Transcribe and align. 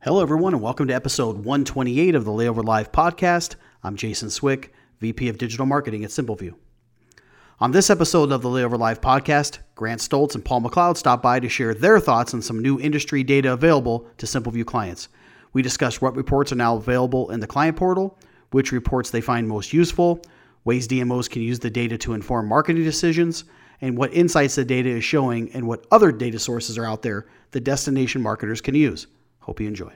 Hello, 0.00 0.22
everyone, 0.22 0.54
and 0.54 0.62
welcome 0.62 0.86
to 0.86 0.94
episode 0.94 1.38
128 1.38 2.14
of 2.14 2.24
the 2.24 2.30
Layover 2.30 2.64
Live 2.64 2.92
podcast. 2.92 3.56
I'm 3.82 3.96
Jason 3.96 4.30
Swick, 4.30 4.72
VP 5.00 5.28
of 5.28 5.38
Digital 5.38 5.66
Marketing 5.66 6.04
at 6.04 6.10
SimpleView. 6.10 6.54
On 7.58 7.72
this 7.72 7.90
episode 7.90 8.30
of 8.30 8.40
the 8.40 8.48
Layover 8.48 8.78
Live 8.78 9.00
podcast, 9.00 9.58
Grant 9.74 10.00
Stoltz 10.00 10.36
and 10.36 10.44
Paul 10.44 10.60
McLeod 10.60 10.96
stop 10.96 11.20
by 11.20 11.40
to 11.40 11.48
share 11.48 11.74
their 11.74 11.98
thoughts 11.98 12.32
on 12.32 12.40
some 12.40 12.62
new 12.62 12.78
industry 12.78 13.24
data 13.24 13.52
available 13.52 14.06
to 14.18 14.26
SimpleView 14.26 14.64
clients. 14.64 15.08
We 15.52 15.62
discuss 15.62 16.00
what 16.00 16.14
reports 16.14 16.52
are 16.52 16.54
now 16.54 16.76
available 16.76 17.32
in 17.32 17.40
the 17.40 17.48
client 17.48 17.76
portal, 17.76 18.16
which 18.52 18.70
reports 18.70 19.10
they 19.10 19.20
find 19.20 19.48
most 19.48 19.72
useful, 19.72 20.22
ways 20.64 20.86
DMOs 20.86 21.28
can 21.28 21.42
use 21.42 21.58
the 21.58 21.70
data 21.70 21.98
to 21.98 22.14
inform 22.14 22.46
marketing 22.46 22.84
decisions, 22.84 23.46
and 23.80 23.98
what 23.98 24.14
insights 24.14 24.54
the 24.54 24.64
data 24.64 24.90
is 24.90 25.02
showing 25.02 25.50
and 25.54 25.66
what 25.66 25.86
other 25.90 26.12
data 26.12 26.38
sources 26.38 26.78
are 26.78 26.86
out 26.86 27.02
there 27.02 27.26
that 27.50 27.64
destination 27.64 28.22
marketers 28.22 28.60
can 28.60 28.76
use. 28.76 29.08
Hope 29.48 29.60
you 29.60 29.66
enjoy. 29.66 29.90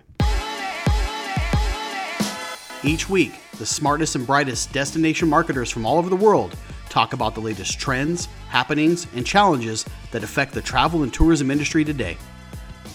Each 2.82 3.06
week, 3.06 3.34
the 3.58 3.66
smartest 3.66 4.14
and 4.14 4.26
brightest 4.26 4.72
destination 4.72 5.28
marketers 5.28 5.70
from 5.70 5.84
all 5.84 5.98
over 5.98 6.08
the 6.08 6.16
world 6.16 6.56
talk 6.88 7.12
about 7.12 7.34
the 7.34 7.42
latest 7.42 7.78
trends, 7.78 8.28
happenings, 8.48 9.06
and 9.14 9.26
challenges 9.26 9.84
that 10.10 10.24
affect 10.24 10.54
the 10.54 10.62
travel 10.62 11.02
and 11.02 11.12
tourism 11.12 11.50
industry 11.50 11.84
today. 11.84 12.16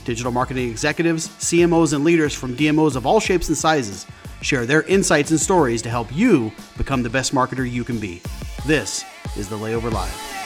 Digital 0.04 0.32
marketing 0.32 0.72
executives, 0.72 1.28
CMOs, 1.28 1.94
and 1.94 2.04
leaders 2.04 2.34
from 2.34 2.58
DMOs 2.58 2.96
of 2.96 3.06
all 3.06 3.20
shapes 3.20 3.50
and 3.50 3.58
sizes 3.58 4.08
share 4.42 4.66
their 4.66 4.82
insights 4.84 5.30
and 5.30 5.40
stories 5.40 5.84
to 5.84 5.92
help 5.92 6.08
you 6.12 6.52
become 6.76 7.04
the 7.04 7.10
best 7.10 7.36
marketer 7.36 7.70
you 7.70 7.84
can 7.84 8.00
be. 8.00 8.20
This 8.66 9.06
is 9.36 9.48
the 9.48 9.58
Layover 9.58 9.92
Live. 9.92 10.37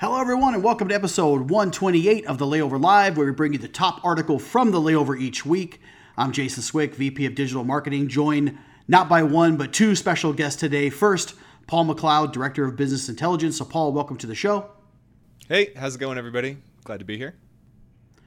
Hello, 0.00 0.20
everyone, 0.20 0.54
and 0.54 0.62
welcome 0.62 0.86
to 0.86 0.94
episode 0.94 1.50
128 1.50 2.24
of 2.26 2.38
the 2.38 2.46
Layover 2.46 2.80
Live, 2.80 3.16
where 3.16 3.26
we 3.26 3.32
bring 3.32 3.52
you 3.52 3.58
the 3.58 3.66
top 3.66 3.98
article 4.04 4.38
from 4.38 4.70
the 4.70 4.80
layover 4.80 5.20
each 5.20 5.44
week. 5.44 5.80
I'm 6.16 6.30
Jason 6.30 6.62
Swick, 6.62 6.94
VP 6.94 7.26
of 7.26 7.34
Digital 7.34 7.64
Marketing, 7.64 8.06
joined 8.06 8.56
not 8.86 9.08
by 9.08 9.24
one, 9.24 9.56
but 9.56 9.72
two 9.72 9.96
special 9.96 10.32
guests 10.32 10.60
today. 10.60 10.88
First, 10.88 11.34
Paul 11.66 11.86
McLeod, 11.86 12.30
Director 12.30 12.64
of 12.64 12.76
Business 12.76 13.08
Intelligence. 13.08 13.58
So, 13.58 13.64
Paul, 13.64 13.92
welcome 13.92 14.16
to 14.18 14.28
the 14.28 14.36
show. 14.36 14.70
Hey, 15.48 15.72
how's 15.74 15.96
it 15.96 15.98
going, 15.98 16.16
everybody? 16.16 16.58
Glad 16.84 17.00
to 17.00 17.04
be 17.04 17.18
here. 17.18 17.34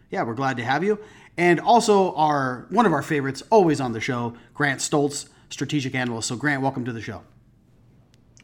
Yeah, 0.09 0.23
we're 0.23 0.33
glad 0.33 0.57
to 0.57 0.65
have 0.65 0.83
you. 0.83 0.99
And 1.37 1.61
also, 1.61 2.13
our 2.15 2.67
one 2.69 2.85
of 2.85 2.91
our 2.91 3.01
favorites, 3.01 3.43
always 3.49 3.79
on 3.79 3.93
the 3.93 4.01
show, 4.01 4.33
Grant 4.53 4.81
Stoltz, 4.81 5.29
Strategic 5.49 5.95
Analyst. 5.95 6.27
So, 6.27 6.35
Grant, 6.35 6.61
welcome 6.61 6.83
to 6.83 6.91
the 6.91 7.01
show. 7.01 7.23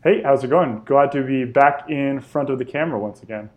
Hey, 0.03 0.21
how's 0.21 0.43
it 0.43 0.51
going? 0.51 0.83
Glad 0.85 1.11
to 1.13 1.23
be 1.23 1.43
back 1.43 1.89
in 1.89 2.21
front 2.21 2.51
of 2.51 2.59
the 2.59 2.65
camera 2.65 2.99
once 2.99 3.23
again. 3.23 3.49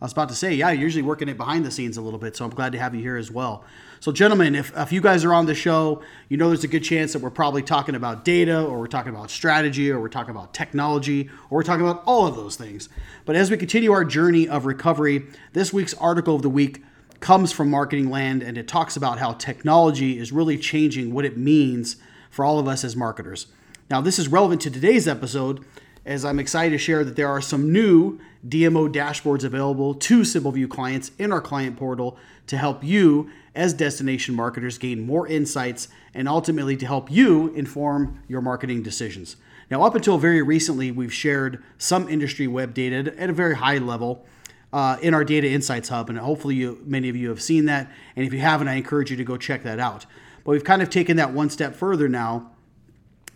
I 0.00 0.04
was 0.04 0.12
about 0.12 0.28
to 0.28 0.36
say, 0.36 0.54
yeah, 0.54 0.70
usually 0.70 1.02
working 1.02 1.28
it 1.28 1.36
behind 1.36 1.64
the 1.64 1.70
scenes 1.72 1.96
a 1.96 2.00
little 2.00 2.20
bit, 2.20 2.36
so 2.36 2.44
I'm 2.44 2.52
glad 2.52 2.72
to 2.72 2.78
have 2.78 2.94
you 2.94 3.00
here 3.00 3.16
as 3.16 3.30
well. 3.30 3.64
So, 3.98 4.12
gentlemen, 4.12 4.54
if, 4.54 4.76
if 4.76 4.92
you 4.92 5.00
guys 5.00 5.24
are 5.24 5.34
on 5.34 5.46
the 5.46 5.54
show, 5.54 6.00
you 6.28 6.36
know 6.36 6.48
there's 6.48 6.62
a 6.62 6.68
good 6.68 6.84
chance 6.84 7.12
that 7.12 7.22
we're 7.22 7.30
probably 7.30 7.62
talking 7.62 7.96
about 7.96 8.24
data, 8.24 8.62
or 8.62 8.78
we're 8.78 8.86
talking 8.86 9.12
about 9.12 9.30
strategy, 9.30 9.90
or 9.90 9.98
we're 9.98 10.08
talking 10.08 10.30
about 10.30 10.54
technology, 10.54 11.28
or 11.50 11.56
we're 11.56 11.64
talking 11.64 11.84
about 11.84 12.04
all 12.06 12.26
of 12.26 12.36
those 12.36 12.54
things. 12.54 12.88
But 13.24 13.34
as 13.34 13.50
we 13.50 13.56
continue 13.56 13.90
our 13.90 14.04
journey 14.04 14.48
of 14.48 14.64
recovery, 14.64 15.26
this 15.54 15.72
week's 15.72 15.94
article 15.94 16.36
of 16.36 16.42
the 16.42 16.50
week 16.50 16.84
comes 17.18 17.50
from 17.50 17.68
Marketing 17.68 18.10
Land, 18.10 18.42
and 18.44 18.56
it 18.56 18.68
talks 18.68 18.96
about 18.96 19.18
how 19.18 19.32
technology 19.32 20.18
is 20.18 20.30
really 20.30 20.56
changing 20.56 21.12
what 21.12 21.24
it 21.24 21.36
means 21.36 21.96
for 22.30 22.44
all 22.44 22.60
of 22.60 22.68
us 22.68 22.84
as 22.84 22.94
marketers. 22.94 23.48
Now, 23.88 24.00
this 24.00 24.18
is 24.18 24.26
relevant 24.26 24.60
to 24.62 24.70
today's 24.70 25.06
episode 25.06 25.64
as 26.04 26.24
I'm 26.24 26.40
excited 26.40 26.70
to 26.70 26.78
share 26.78 27.04
that 27.04 27.14
there 27.14 27.28
are 27.28 27.40
some 27.40 27.72
new 27.72 28.18
DMO 28.46 28.92
dashboards 28.92 29.44
available 29.44 29.94
to 29.94 30.20
SimpleView 30.22 30.68
clients 30.68 31.12
in 31.18 31.30
our 31.30 31.40
client 31.40 31.76
portal 31.76 32.16
to 32.48 32.56
help 32.56 32.82
you 32.82 33.30
as 33.54 33.74
destination 33.74 34.34
marketers 34.34 34.76
gain 34.76 35.06
more 35.06 35.28
insights 35.28 35.86
and 36.14 36.28
ultimately 36.28 36.76
to 36.76 36.86
help 36.86 37.12
you 37.12 37.54
inform 37.54 38.22
your 38.26 38.40
marketing 38.40 38.82
decisions. 38.82 39.36
Now, 39.70 39.84
up 39.84 39.94
until 39.94 40.18
very 40.18 40.42
recently, 40.42 40.90
we've 40.90 41.14
shared 41.14 41.62
some 41.78 42.08
industry 42.08 42.48
web 42.48 42.74
data 42.74 43.14
at 43.16 43.30
a 43.30 43.32
very 43.32 43.54
high 43.54 43.78
level 43.78 44.26
uh, 44.72 44.96
in 45.00 45.14
our 45.14 45.24
Data 45.24 45.48
Insights 45.48 45.90
Hub, 45.90 46.10
and 46.10 46.18
hopefully, 46.18 46.56
you, 46.56 46.80
many 46.84 47.08
of 47.08 47.14
you 47.14 47.28
have 47.28 47.40
seen 47.40 47.66
that. 47.66 47.90
And 48.16 48.26
if 48.26 48.32
you 48.32 48.40
haven't, 48.40 48.66
I 48.66 48.74
encourage 48.74 49.12
you 49.12 49.16
to 49.16 49.24
go 49.24 49.36
check 49.36 49.62
that 49.62 49.78
out. 49.78 50.06
But 50.44 50.52
we've 50.52 50.64
kind 50.64 50.82
of 50.82 50.90
taken 50.90 51.16
that 51.16 51.32
one 51.32 51.50
step 51.50 51.74
further 51.74 52.08
now 52.08 52.50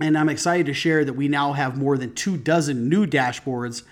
and 0.01 0.17
I'm 0.17 0.29
excited 0.29 0.67
to 0.67 0.75
share 0.75 1.05
that 1.05 1.13
we 1.13 1.29
now 1.29 1.53
have 1.53 1.77
more 1.77 1.99
than 1.99 2.15
two 2.15 2.37
dozen 2.37 2.89
new 2.89 3.07
dashboards 3.07 3.83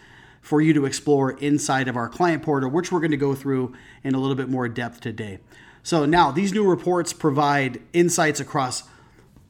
for 0.41 0.61
you 0.61 0.73
to 0.73 0.87
explore 0.87 1.33
inside 1.33 1.89
of 1.89 1.97
our 1.97 2.09
client 2.09 2.43
portal, 2.43 2.71
which 2.71 2.91
we're 2.91 3.01
going 3.01 3.11
to 3.11 3.19
go 3.19 3.35
through 3.35 3.75
in 4.03 4.15
a 4.15 4.19
little 4.19 4.35
bit 4.35 4.49
more 4.49 4.69
depth 4.69 5.01
today. 5.01 5.39
So, 5.83 6.07
now 6.07 6.31
these 6.31 6.53
new 6.53 6.69
reports 6.69 7.13
provide 7.13 7.81
insights 7.93 8.41
across 8.41 8.85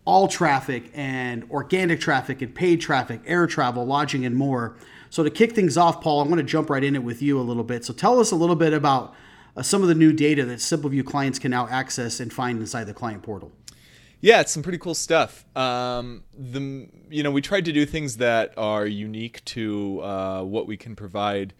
all 0.04 0.26
traffic 0.26 0.90
and 0.94 1.48
organic 1.50 2.00
traffic 2.00 2.42
and 2.42 2.54
paid 2.54 2.80
traffic, 2.80 3.20
air 3.26 3.46
travel, 3.46 3.84
lodging, 3.84 4.24
and 4.24 4.36
more. 4.36 4.76
So, 5.10 5.22
to 5.22 5.30
kick 5.30 5.52
things 5.52 5.76
off, 5.76 6.00
Paul, 6.00 6.20
I 6.20 6.26
want 6.26 6.38
to 6.38 6.42
jump 6.42 6.70
right 6.70 6.82
in 6.82 6.96
it 6.96 7.02
with 7.02 7.22
you 7.22 7.40
a 7.40 7.42
little 7.42 7.64
bit. 7.64 7.84
So, 7.84 7.92
tell 7.92 8.18
us 8.18 8.30
a 8.30 8.36
little 8.36 8.56
bit 8.56 8.72
about 8.72 9.14
uh, 9.56 9.62
some 9.62 9.82
of 9.82 9.88
the 9.88 9.94
new 9.94 10.12
data 10.12 10.44
that 10.44 10.58
SimpleView 10.58 11.06
clients 11.06 11.38
can 11.38 11.50
now 11.50 11.68
access 11.68 12.20
and 12.20 12.32
find 12.32 12.60
inside 12.60 12.84
the 12.84 12.94
client 12.94 13.22
portal. 13.22 13.52
Yeah, 14.20 14.40
it's 14.40 14.50
some 14.50 14.62
pretty 14.62 14.78
cool 14.78 14.94
stuff. 14.94 15.44
Um, 15.56 16.24
the 16.36 16.88
you 17.08 17.22
know 17.22 17.30
we 17.30 17.40
tried 17.40 17.64
to 17.66 17.72
do 17.72 17.86
things 17.86 18.16
that 18.16 18.52
are 18.56 18.86
unique 18.86 19.44
to 19.46 20.00
uh, 20.02 20.42
what 20.42 20.66
we 20.66 20.76
can 20.76 20.96
provide 20.96 21.54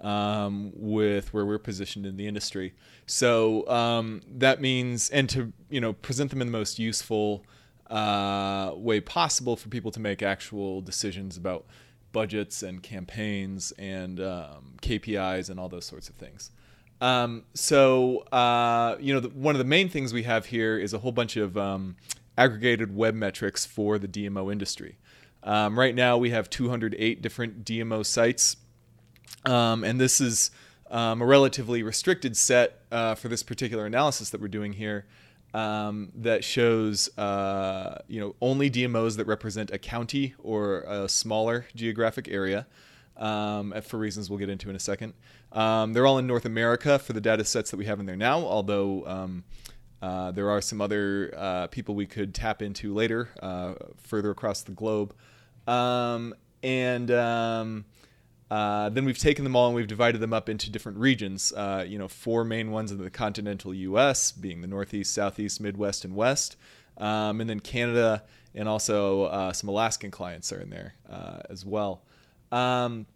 um, 0.00 0.70
with 0.74 1.34
where 1.34 1.44
we're 1.44 1.58
positioned 1.58 2.06
in 2.06 2.16
the 2.16 2.26
industry. 2.26 2.74
So 3.06 3.66
um, 3.68 4.22
that 4.36 4.60
means 4.60 5.10
and 5.10 5.28
to 5.30 5.52
you 5.68 5.80
know 5.80 5.92
present 5.92 6.30
them 6.30 6.40
in 6.40 6.46
the 6.46 6.52
most 6.52 6.78
useful 6.78 7.44
uh, 7.90 8.72
way 8.76 9.00
possible 9.00 9.56
for 9.56 9.68
people 9.68 9.90
to 9.90 10.00
make 10.00 10.22
actual 10.22 10.80
decisions 10.80 11.36
about 11.36 11.66
budgets 12.12 12.62
and 12.62 12.80
campaigns 12.80 13.72
and 13.72 14.20
um, 14.20 14.76
KPIs 14.82 15.50
and 15.50 15.58
all 15.58 15.68
those 15.68 15.84
sorts 15.84 16.08
of 16.08 16.14
things. 16.14 16.52
Um, 17.00 17.44
so, 17.54 18.18
uh, 18.32 18.96
you 19.00 19.12
know, 19.12 19.20
the, 19.20 19.28
one 19.28 19.54
of 19.54 19.58
the 19.58 19.64
main 19.64 19.88
things 19.88 20.12
we 20.12 20.22
have 20.22 20.46
here 20.46 20.78
is 20.78 20.92
a 20.92 20.98
whole 20.98 21.12
bunch 21.12 21.36
of 21.36 21.56
um, 21.56 21.96
aggregated 22.38 22.94
web 22.94 23.14
metrics 23.14 23.66
for 23.66 23.98
the 23.98 24.08
DMO 24.08 24.50
industry. 24.50 24.98
Um, 25.42 25.78
right 25.78 25.94
now, 25.94 26.16
we 26.16 26.30
have 26.30 26.48
208 26.48 27.20
different 27.20 27.64
DMO 27.64 28.04
sites, 28.04 28.56
um, 29.44 29.84
and 29.84 30.00
this 30.00 30.20
is 30.20 30.50
um, 30.90 31.20
a 31.20 31.26
relatively 31.26 31.82
restricted 31.82 32.36
set 32.36 32.80
uh, 32.90 33.14
for 33.14 33.28
this 33.28 33.42
particular 33.42 33.84
analysis 33.84 34.30
that 34.30 34.40
we're 34.40 34.48
doing 34.48 34.72
here. 34.72 35.06
Um, 35.52 36.10
that 36.16 36.42
shows 36.42 37.16
uh, 37.16 38.02
you 38.08 38.18
know 38.18 38.34
only 38.40 38.68
DMOs 38.68 39.16
that 39.18 39.26
represent 39.26 39.70
a 39.70 39.78
county 39.78 40.34
or 40.42 40.80
a 40.80 41.08
smaller 41.08 41.66
geographic 41.76 42.26
area 42.26 42.66
um, 43.16 43.74
for 43.82 43.98
reasons 43.98 44.28
we'll 44.28 44.38
get 44.38 44.48
into 44.48 44.70
in 44.70 44.76
a 44.76 44.80
second. 44.80 45.14
Um, 45.52 45.92
they're 45.92 46.06
all 46.06 46.18
in 46.18 46.26
North 46.26 46.44
America 46.44 46.98
for 46.98 47.12
the 47.12 47.20
data 47.20 47.44
sets 47.44 47.70
that 47.70 47.76
we 47.76 47.84
have 47.86 48.00
in 48.00 48.06
there 48.06 48.16
now, 48.16 48.40
although 48.40 49.06
um, 49.06 49.44
uh, 50.02 50.30
there 50.32 50.50
are 50.50 50.60
some 50.60 50.80
other 50.80 51.32
uh, 51.36 51.66
people 51.68 51.94
we 51.94 52.06
could 52.06 52.34
tap 52.34 52.60
into 52.60 52.92
later 52.92 53.30
uh, 53.40 53.74
further 54.02 54.30
across 54.30 54.62
the 54.62 54.72
globe. 54.72 55.14
Um, 55.66 56.34
and 56.62 57.10
um, 57.10 57.84
uh, 58.50 58.90
then 58.90 59.04
we've 59.04 59.18
taken 59.18 59.44
them 59.44 59.56
all 59.56 59.68
and 59.68 59.74
we've 59.74 59.86
divided 59.86 60.18
them 60.18 60.32
up 60.32 60.48
into 60.48 60.70
different 60.70 60.98
regions. 60.98 61.52
Uh, 61.52 61.86
you 61.86 61.98
know, 61.98 62.08
four 62.08 62.44
main 62.44 62.70
ones 62.70 62.92
in 62.92 62.98
the 62.98 63.10
continental 63.10 63.72
U.S., 63.72 64.30
being 64.30 64.60
the 64.60 64.66
Northeast, 64.66 65.14
Southeast, 65.14 65.58
Midwest, 65.60 66.04
and 66.04 66.14
West. 66.14 66.56
Um, 66.98 67.40
and 67.40 67.48
then 67.48 67.60
Canada 67.60 68.24
and 68.54 68.68
also 68.68 69.24
uh, 69.24 69.52
some 69.52 69.70
Alaskan 69.70 70.10
clients 70.10 70.52
are 70.52 70.60
in 70.60 70.68
there 70.68 70.94
as 71.48 71.64
well. 71.64 72.02
Um, 72.54 73.06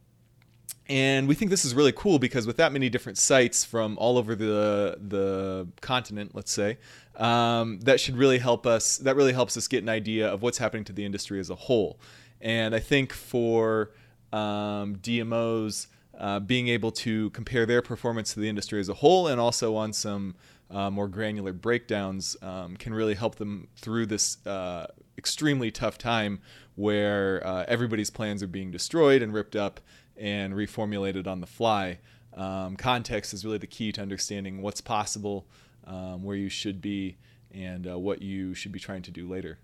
and 0.88 1.28
we 1.28 1.34
think 1.34 1.50
this 1.50 1.64
is 1.64 1.74
really 1.74 1.92
cool 1.92 2.18
because 2.18 2.46
with 2.46 2.56
that 2.56 2.72
many 2.72 2.88
different 2.88 3.18
sites 3.18 3.64
from 3.64 3.98
all 3.98 4.16
over 4.16 4.34
the 4.34 4.98
the 5.00 5.68
continent, 5.80 6.34
let's 6.34 6.50
say, 6.50 6.78
um, 7.16 7.78
that 7.80 8.00
should 8.00 8.16
really 8.16 8.38
help 8.38 8.66
us. 8.66 8.96
That 8.98 9.14
really 9.14 9.34
helps 9.34 9.56
us 9.56 9.68
get 9.68 9.82
an 9.82 9.88
idea 9.88 10.28
of 10.28 10.42
what's 10.42 10.58
happening 10.58 10.84
to 10.84 10.92
the 10.92 11.04
industry 11.04 11.38
as 11.40 11.50
a 11.50 11.54
whole. 11.54 12.00
And 12.40 12.74
I 12.74 12.80
think 12.80 13.12
for 13.12 13.92
um, 14.32 14.96
DMOs, 14.96 15.88
uh, 16.18 16.40
being 16.40 16.68
able 16.68 16.90
to 16.92 17.30
compare 17.30 17.66
their 17.66 17.82
performance 17.82 18.32
to 18.34 18.40
the 18.40 18.48
industry 18.48 18.80
as 18.80 18.88
a 18.88 18.94
whole, 18.94 19.28
and 19.28 19.38
also 19.40 19.76
on 19.76 19.92
some 19.92 20.36
uh, 20.70 20.90
more 20.90 21.08
granular 21.08 21.52
breakdowns, 21.52 22.36
um, 22.40 22.76
can 22.76 22.94
really 22.94 23.14
help 23.14 23.36
them 23.36 23.68
through 23.76 24.06
this 24.06 24.44
uh, 24.46 24.86
extremely 25.18 25.70
tough 25.70 25.98
time 25.98 26.40
where 26.78 27.44
uh, 27.44 27.64
everybody's 27.66 28.08
plans 28.08 28.40
are 28.40 28.46
being 28.46 28.70
destroyed 28.70 29.20
and 29.20 29.34
ripped 29.34 29.56
up 29.56 29.80
and 30.16 30.54
reformulated 30.54 31.26
on 31.26 31.40
the 31.40 31.46
fly. 31.46 31.98
Um, 32.34 32.76
context 32.76 33.34
is 33.34 33.44
really 33.44 33.58
the 33.58 33.66
key 33.66 33.90
to 33.90 34.00
understanding 34.00 34.62
what's 34.62 34.80
possible, 34.80 35.44
um, 35.88 36.22
where 36.22 36.36
you 36.36 36.48
should 36.48 36.80
be, 36.80 37.16
and 37.52 37.90
uh, 37.90 37.98
what 37.98 38.22
you 38.22 38.54
should 38.54 38.70
be 38.70 38.78
trying 38.78 39.02
to 39.02 39.10
do 39.10 39.28
later. 39.28 39.58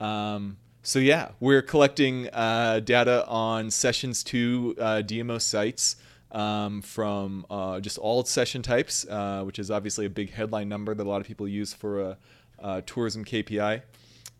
Um, 0.00 0.56
so 0.82 0.98
yeah, 0.98 1.30
we're 1.38 1.62
collecting 1.62 2.28
uh, 2.32 2.80
data 2.80 3.24
on 3.28 3.70
sessions 3.70 4.24
to 4.24 4.74
uh, 4.80 5.02
DMO 5.06 5.40
sites. 5.40 5.94
um, 6.32 6.82
from 6.82 7.46
uh, 7.48 7.78
just 7.78 7.96
all 7.96 8.24
session 8.24 8.60
types, 8.60 9.06
uh, 9.08 9.44
which 9.44 9.60
is 9.60 9.70
obviously 9.70 10.04
a 10.04 10.10
big 10.10 10.32
headline 10.32 10.68
number 10.68 10.92
that 10.92 11.06
a 11.06 11.08
lot 11.08 11.20
of 11.20 11.26
people 11.28 11.46
use 11.46 11.72
for 11.72 12.00
a, 12.00 12.18
a 12.58 12.82
tourism 12.82 13.24
KPI 13.24 13.82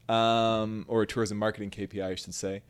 um, 0.09 0.85
or 0.89 1.03
a 1.03 1.07
tourism 1.07 1.39
marketing 1.39 1.71
KPI, 1.71 2.05
I 2.05 2.15
should 2.15 2.35
say. 2.35 2.63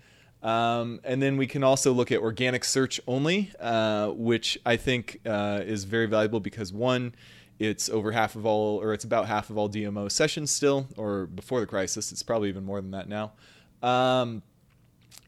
Um, 0.43 1.01
and 1.03 1.23
then 1.23 1.37
we 1.37 1.47
can 1.47 1.65
also 1.65 1.93
look 1.93 2.13
at 2.13 2.21
organic 2.21 2.65
search 2.65 3.01
only, 3.07 3.51
uh, 3.59 4.11
which 4.11 4.59
I 4.65 4.77
think 4.77 5.21
uh, 5.27 5.61
is 5.65 5.85
very 5.85 6.07
valuable 6.07 6.41
because 6.41 6.73
one, 6.73 7.15
it's 7.59 7.89
over 7.89 8.13
half 8.13 8.37
of 8.37 8.45
all, 8.45 8.81
or 8.81 8.93
it's 8.93 9.05
about 9.05 9.27
half 9.27 9.51
of 9.51 9.57
all 9.57 9.69
DMO 9.69 10.11
sessions 10.11 10.51
still, 10.51 10.87
or 10.97 11.27
before 11.27 11.61
the 11.61 11.67
crisis. 11.67 12.13
It's 12.13 12.23
probably 12.23 12.49
even 12.49 12.65
more 12.65 12.81
than 12.81 12.91
that 12.91 13.09
now. 13.09 13.33
Um, 13.83 14.43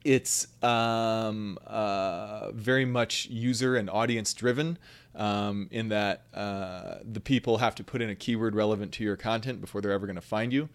it's 0.04 0.46
um, 0.62 1.58
uh, 1.66 2.52
very 2.52 2.84
much 2.84 3.26
user 3.26 3.76
and 3.76 3.90
audience 3.90 4.32
driven 4.32 4.78
um, 5.14 5.68
in 5.70 5.88
that 5.88 6.22
uh, 6.34 6.98
the 7.02 7.20
people 7.20 7.58
have 7.58 7.74
to 7.76 7.84
put 7.84 8.00
in 8.00 8.08
a 8.08 8.14
keyword 8.14 8.54
relevant 8.54 8.92
to 8.92 9.04
your 9.04 9.16
content 9.16 9.60
before 9.60 9.80
they're 9.80 9.92
ever 9.92 10.06
going 10.06 10.16
to 10.16 10.22
find 10.22 10.52
you. 10.52 10.68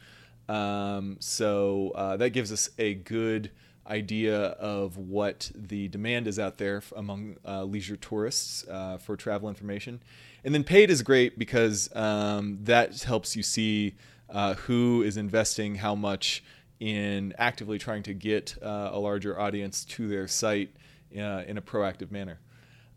Um, 0.49 1.17
so 1.19 1.91
uh, 1.95 2.17
that 2.17 2.31
gives 2.31 2.51
us 2.51 2.69
a 2.77 2.93
good 2.95 3.51
idea 3.87 4.37
of 4.37 4.97
what 4.97 5.51
the 5.53 5.87
demand 5.89 6.27
is 6.27 6.39
out 6.39 6.57
there 6.57 6.81
among 6.95 7.35
uh, 7.45 7.63
leisure 7.63 7.97
tourists 7.97 8.65
uh, 8.67 8.97
for 8.97 9.17
travel 9.17 9.49
information. 9.49 10.01
And 10.43 10.53
then 10.53 10.63
paid 10.63 10.89
is 10.89 11.01
great 11.01 11.37
because 11.37 11.93
um, 11.95 12.59
that 12.63 13.01
helps 13.03 13.35
you 13.35 13.43
see 13.43 13.95
uh, 14.29 14.55
who 14.55 15.03
is 15.03 15.17
investing 15.17 15.75
how 15.75 15.95
much 15.95 16.43
in 16.79 17.33
actively 17.37 17.77
trying 17.77 18.03
to 18.03 18.13
get 18.13 18.55
uh, 18.61 18.89
a 18.91 18.99
larger 18.99 19.39
audience 19.39 19.85
to 19.85 20.07
their 20.07 20.27
site 20.27 20.75
uh, 21.15 21.43
in 21.47 21.57
a 21.57 21.61
proactive 21.61 22.11
manner. 22.11 22.39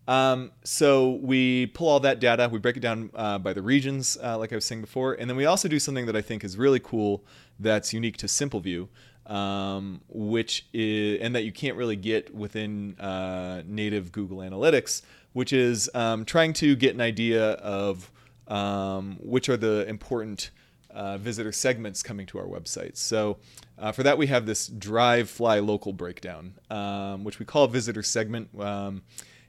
Um, 0.09 0.53
so 0.63 1.19
we 1.23 1.67
pull 1.67 1.89
all 1.89 2.01
that 2.01 2.21
data, 2.21 2.49
we 2.51 2.59
break 2.59 2.77
it 2.77 2.81
down 2.81 3.11
uh, 3.15 3.39
by 3.39 3.53
the 3.53 3.63
regions, 3.63 4.17
uh, 4.23 4.39
like 4.39 4.53
I 4.53 4.55
was 4.55 4.65
saying 4.65 4.81
before, 4.81 5.15
and 5.15 5.29
then 5.29 5.37
we 5.37 5.47
also 5.47 5.69
do 5.69 5.81
something 5.81 6.07
that 6.07 6.15
I 6.15 6.23
think 6.23 6.45
is 6.45 6.57
really 6.57 6.79
cool 6.79 7.25
that's 7.59 7.93
unique 7.93 8.17
to 8.19 8.27
SimpleView, 8.27 8.89
um, 9.27 10.01
which 10.09 10.67
is 10.73 11.21
and 11.21 11.35
that 11.35 11.43
you 11.43 11.53
can't 11.53 11.77
really 11.77 11.97
get 11.97 12.33
within 12.33 12.99
uh, 13.01 13.63
native 13.67 14.13
Google 14.13 14.39
Analytics, 14.39 15.03
which 15.33 15.53
is 15.53 15.91
um, 15.95 16.25
trying 16.25 16.53
to 16.55 16.77
get 16.77 16.95
an 16.95 17.01
idea 17.01 17.53
of 17.55 18.11
um, 18.47 19.17
which 19.21 19.49
are 19.49 19.57
the 19.57 19.87
important 19.89 20.51
uh, 20.91 21.19
visitor 21.19 21.53
segments 21.53 22.03
coming 22.03 22.27
to 22.27 22.39
our 22.39 22.47
website. 22.47 22.97
So 22.97 23.39
uh, 23.79 23.93
for 23.93 24.03
that, 24.05 24.17
we 24.17 24.29
have 24.29 24.47
this 24.47 24.69
drive, 24.69 25.29
fly, 25.29 25.59
local 25.59 25.93
breakdown, 25.93 26.55
um, 26.71 27.25
which 27.25 27.39
we 27.39 27.45
call 27.45 27.67
visitor 27.67 28.03
segment. 28.03 28.49
Um, 28.59 29.03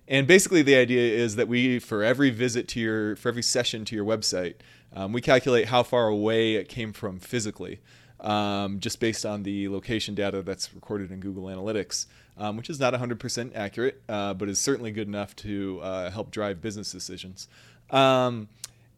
and 0.07 0.27
basically, 0.27 0.61
the 0.61 0.75
idea 0.75 1.13
is 1.13 1.35
that 1.35 1.47
we, 1.47 1.79
for 1.79 2.03
every 2.03 2.29
visit 2.29 2.67
to 2.69 2.79
your, 2.79 3.15
for 3.15 3.29
every 3.29 3.43
session 3.43 3.85
to 3.85 3.95
your 3.95 4.05
website, 4.05 4.55
um, 4.93 5.11
we 5.11 5.21
calculate 5.21 5.67
how 5.67 5.83
far 5.83 6.07
away 6.07 6.55
it 6.55 6.69
came 6.69 6.93
from 6.93 7.19
physically, 7.19 7.81
um, 8.21 8.79
just 8.79 8.99
based 8.99 9.25
on 9.25 9.43
the 9.43 9.67
location 9.67 10.15
data 10.15 10.41
that's 10.41 10.73
recorded 10.73 11.11
in 11.11 11.19
Google 11.19 11.43
Analytics, 11.43 12.05
um, 12.37 12.55
which 12.55 12.69
is 12.69 12.79
not 12.79 12.93
100% 12.93 13.55
accurate, 13.55 14.01
uh, 14.07 14.33
but 14.33 14.47
is 14.47 14.59
certainly 14.59 14.91
good 14.91 15.07
enough 15.07 15.35
to 15.37 15.79
uh, 15.81 16.09
help 16.09 16.31
drive 16.31 16.61
business 16.61 16.91
decisions. 16.91 17.47
Um, 17.89 18.47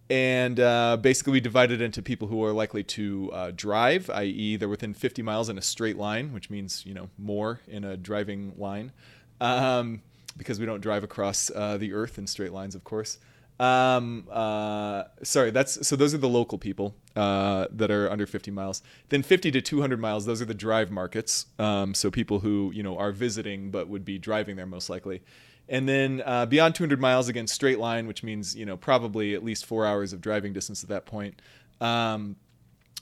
and 0.10 0.60
uh, 0.60 0.98
basically 0.98 1.34
we 1.34 1.40
divide 1.40 1.72
it 1.72 1.82
into 1.82 2.02
people 2.02 2.28
who 2.28 2.44
are 2.44 2.52
likely 2.52 2.84
to 2.84 3.30
uh, 3.32 3.52
drive 3.56 4.10
i.e 4.10 4.56
they're 4.56 4.68
within 4.68 4.94
50 4.94 5.22
miles 5.22 5.50
in 5.50 5.58
a 5.58 5.62
straight 5.62 5.98
line 5.98 6.34
which 6.34 6.50
means 6.50 6.84
you 6.86 6.94
know 6.94 7.10
more 7.18 7.60
in 7.68 7.84
a 7.84 7.96
driving 7.96 8.54
line 8.58 8.92
um, 9.40 10.02
because 10.40 10.60
we 10.60 10.66
don't 10.66 10.82
drive 10.82 11.04
across 11.04 11.52
uh, 11.54 11.78
the 11.78 11.94
earth 11.94 12.18
in 12.18 12.26
straight 12.26 12.52
lines 12.52 12.74
of 12.74 12.84
course. 12.84 13.20
Um, 13.60 14.26
uh, 14.32 15.04
sorry 15.22 15.52
that's 15.52 15.86
so 15.86 15.98
those 15.98 16.14
are 16.14 16.18
the 16.18 16.30
local 16.30 16.58
people 16.58 16.96
uh, 17.18 17.68
that 17.72 17.92
are 17.92 18.10
under 18.10 18.26
50 18.26 18.50
miles. 18.52 18.82
Then 19.10 19.22
50 19.22 19.52
to 19.52 19.62
200 19.62 20.00
miles 20.00 20.26
those 20.26 20.42
are 20.42 20.46
the 20.46 20.54
drive 20.54 20.90
markets 20.90 21.46
um, 21.60 21.94
so 21.94 22.10
people 22.10 22.40
who 22.40 22.72
you 22.74 22.82
know 22.82 22.98
are 22.98 23.12
visiting 23.12 23.70
but 23.70 23.88
would 23.90 24.06
be 24.06 24.18
driving 24.18 24.56
there 24.56 24.66
most 24.66 24.90
likely. 24.90 25.22
And 25.68 25.88
then 25.88 26.24
uh, 26.26 26.48
beyond 26.48 26.74
200 26.74 27.00
miles 27.00 27.28
again 27.28 27.48
straight 27.48 27.80
line 27.80 28.08
which 28.08 28.24
means 28.24 28.56
you 28.56 28.66
know 28.66 28.78
probably 28.78 29.36
at 29.36 29.44
least 29.44 29.66
four 29.66 29.86
hours 29.86 30.14
of 30.14 30.22
driving 30.22 30.54
distance 30.54 30.82
at 30.82 30.90
that 30.90 31.06
point 31.06 31.42
um, 31.82 32.38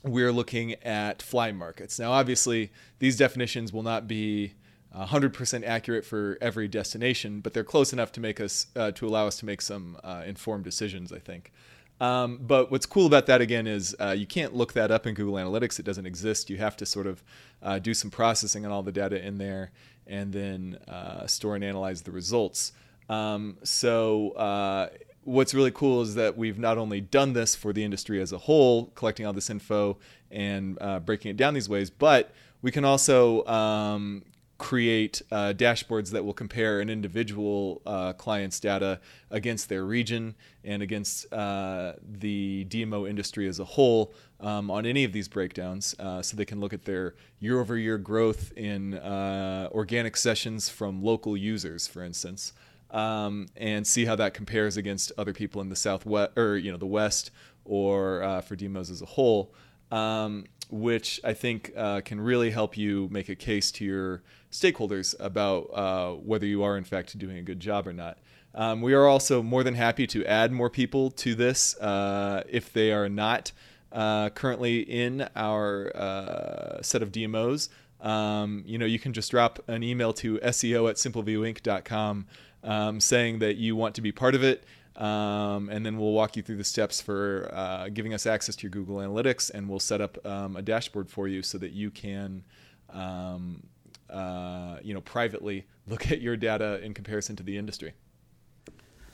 we're 0.04 0.32
looking 0.32 0.74
at 0.84 1.22
fly 1.22 1.52
markets. 1.52 1.98
Now 1.98 2.12
obviously 2.12 2.72
these 2.98 3.16
definitions 3.16 3.72
will 3.72 3.82
not 3.82 4.08
be 4.08 4.54
100% 4.96 5.66
accurate 5.66 6.04
for 6.04 6.38
every 6.40 6.68
destination 6.68 7.40
but 7.40 7.52
they're 7.52 7.64
close 7.64 7.92
enough 7.92 8.10
to 8.12 8.20
make 8.20 8.40
us 8.40 8.66
uh, 8.76 8.90
to 8.92 9.06
allow 9.06 9.26
us 9.26 9.38
to 9.38 9.44
make 9.44 9.60
some 9.60 9.98
uh, 10.02 10.22
informed 10.26 10.64
decisions 10.64 11.12
i 11.12 11.18
think 11.18 11.52
um, 12.00 12.38
but 12.40 12.70
what's 12.70 12.86
cool 12.86 13.06
about 13.06 13.26
that 13.26 13.40
again 13.40 13.66
is 13.66 13.94
uh, 14.00 14.14
you 14.16 14.26
can't 14.26 14.54
look 14.54 14.72
that 14.74 14.90
up 14.90 15.06
in 15.06 15.14
Google 15.14 15.34
Analytics. 15.34 15.78
It 15.78 15.84
doesn't 15.84 16.06
exist. 16.06 16.48
You 16.48 16.56
have 16.58 16.76
to 16.76 16.86
sort 16.86 17.06
of 17.06 17.22
uh, 17.62 17.78
do 17.78 17.92
some 17.92 18.10
processing 18.10 18.64
on 18.64 18.72
all 18.72 18.82
the 18.82 18.92
data 18.92 19.24
in 19.24 19.38
there 19.38 19.72
and 20.06 20.32
then 20.32 20.78
uh, 20.86 21.26
store 21.26 21.54
and 21.54 21.64
analyze 21.64 22.02
the 22.02 22.12
results. 22.12 22.72
Um, 23.08 23.58
so 23.64 24.30
uh, 24.32 24.90
what's 25.24 25.54
really 25.54 25.72
cool 25.72 26.02
is 26.02 26.14
that 26.14 26.36
we've 26.36 26.58
not 26.58 26.78
only 26.78 27.00
done 27.00 27.32
this 27.32 27.54
for 27.56 27.72
the 27.72 27.82
industry 27.82 28.20
as 28.20 28.32
a 28.32 28.38
whole, 28.38 28.86
collecting 28.94 29.26
all 29.26 29.32
this 29.32 29.50
info 29.50 29.98
and 30.30 30.78
breaking 31.04 31.30
it 31.32 31.36
down 31.36 31.54
these 31.54 31.68
ways, 31.68 31.90
but 31.90 32.32
we 32.62 32.70
can 32.70 32.84
also 32.84 33.44
um, 33.46 34.22
create 34.58 35.22
uh, 35.30 35.52
dashboards 35.56 36.10
that 36.10 36.24
will 36.24 36.34
compare 36.34 36.80
an 36.80 36.90
individual 36.90 37.80
uh, 37.86 38.12
client's 38.14 38.58
data 38.58 39.00
against 39.30 39.68
their 39.68 39.84
region 39.84 40.34
and 40.64 40.82
against 40.82 41.32
uh, 41.32 41.92
the 42.02 42.66
DMO 42.68 43.08
industry 43.08 43.46
as 43.46 43.60
a 43.60 43.64
whole 43.64 44.12
um, 44.40 44.68
on 44.68 44.84
any 44.84 45.04
of 45.04 45.12
these 45.12 45.28
breakdowns 45.28 45.94
uh, 46.00 46.20
so 46.20 46.36
they 46.36 46.44
can 46.44 46.58
look 46.58 46.72
at 46.72 46.84
their 46.84 47.14
year 47.38 47.60
over 47.60 47.76
year 47.76 47.98
growth 47.98 48.52
in 48.56 48.94
uh, 48.94 49.68
organic 49.70 50.16
sessions 50.16 50.68
from 50.68 51.02
local 51.02 51.36
users, 51.36 51.86
for 51.86 52.02
instance. 52.02 52.52
Um, 52.90 53.48
and 53.54 53.86
see 53.86 54.06
how 54.06 54.16
that 54.16 54.32
compares 54.32 54.78
against 54.78 55.12
other 55.18 55.34
people 55.34 55.60
in 55.60 55.68
the 55.68 55.76
southwest 55.76 56.32
or 56.38 56.56
you 56.56 56.72
know 56.72 56.78
the 56.78 56.86
west 56.86 57.30
or 57.66 58.22
uh, 58.22 58.40
for 58.40 58.56
DMOs 58.56 58.90
as 58.90 59.02
a 59.02 59.06
whole. 59.06 59.52
Um, 59.92 60.46
which 60.70 61.20
I 61.24 61.34
think 61.34 61.72
uh, 61.76 62.00
can 62.04 62.20
really 62.20 62.50
help 62.50 62.76
you 62.76 63.08
make 63.10 63.28
a 63.28 63.34
case 63.34 63.70
to 63.72 63.84
your 63.84 64.22
stakeholders 64.50 65.14
about 65.18 65.70
uh, 65.72 66.12
whether 66.14 66.46
you 66.46 66.62
are, 66.62 66.76
in 66.76 66.84
fact, 66.84 67.16
doing 67.18 67.38
a 67.38 67.42
good 67.42 67.60
job 67.60 67.86
or 67.86 67.92
not. 67.92 68.18
Um, 68.54 68.82
we 68.82 68.94
are 68.94 69.06
also 69.06 69.42
more 69.42 69.62
than 69.62 69.74
happy 69.74 70.06
to 70.08 70.24
add 70.26 70.52
more 70.52 70.70
people 70.70 71.10
to 71.12 71.34
this 71.34 71.76
uh, 71.78 72.42
if 72.48 72.72
they 72.72 72.92
are 72.92 73.08
not 73.08 73.52
uh, 73.92 74.30
currently 74.30 74.80
in 74.80 75.28
our 75.36 75.94
uh, 75.96 76.82
set 76.82 77.02
of 77.02 77.12
DMOs. 77.12 77.68
Um, 78.00 78.62
you 78.66 78.78
know, 78.78 78.86
you 78.86 78.98
can 78.98 79.12
just 79.12 79.30
drop 79.30 79.62
an 79.68 79.82
email 79.82 80.12
to 80.14 80.38
SEO 80.38 80.88
at 80.88 80.96
simpleviewinc.com 80.96 82.26
um, 82.64 83.00
saying 83.00 83.38
that 83.40 83.56
you 83.56 83.76
want 83.76 83.94
to 83.96 84.00
be 84.00 84.12
part 84.12 84.34
of 84.34 84.42
it. 84.42 84.64
Um, 84.98 85.68
and 85.68 85.86
then 85.86 85.96
we'll 85.96 86.12
walk 86.12 86.36
you 86.36 86.42
through 86.42 86.56
the 86.56 86.64
steps 86.64 87.00
for 87.00 87.48
uh, 87.52 87.88
giving 87.88 88.12
us 88.14 88.26
access 88.26 88.56
to 88.56 88.62
your 88.64 88.70
Google 88.70 88.96
Analytics, 88.96 89.50
and 89.50 89.68
we'll 89.68 89.78
set 89.78 90.00
up 90.00 90.18
um, 90.26 90.56
a 90.56 90.62
dashboard 90.62 91.08
for 91.08 91.28
you 91.28 91.40
so 91.42 91.56
that 91.58 91.70
you 91.70 91.92
can, 91.92 92.44
um, 92.92 93.62
uh, 94.10 94.78
you 94.82 94.92
know, 94.92 95.00
privately 95.00 95.66
look 95.86 96.10
at 96.10 96.20
your 96.20 96.36
data 96.36 96.82
in 96.82 96.94
comparison 96.94 97.36
to 97.36 97.44
the 97.44 97.56
industry. 97.56 97.92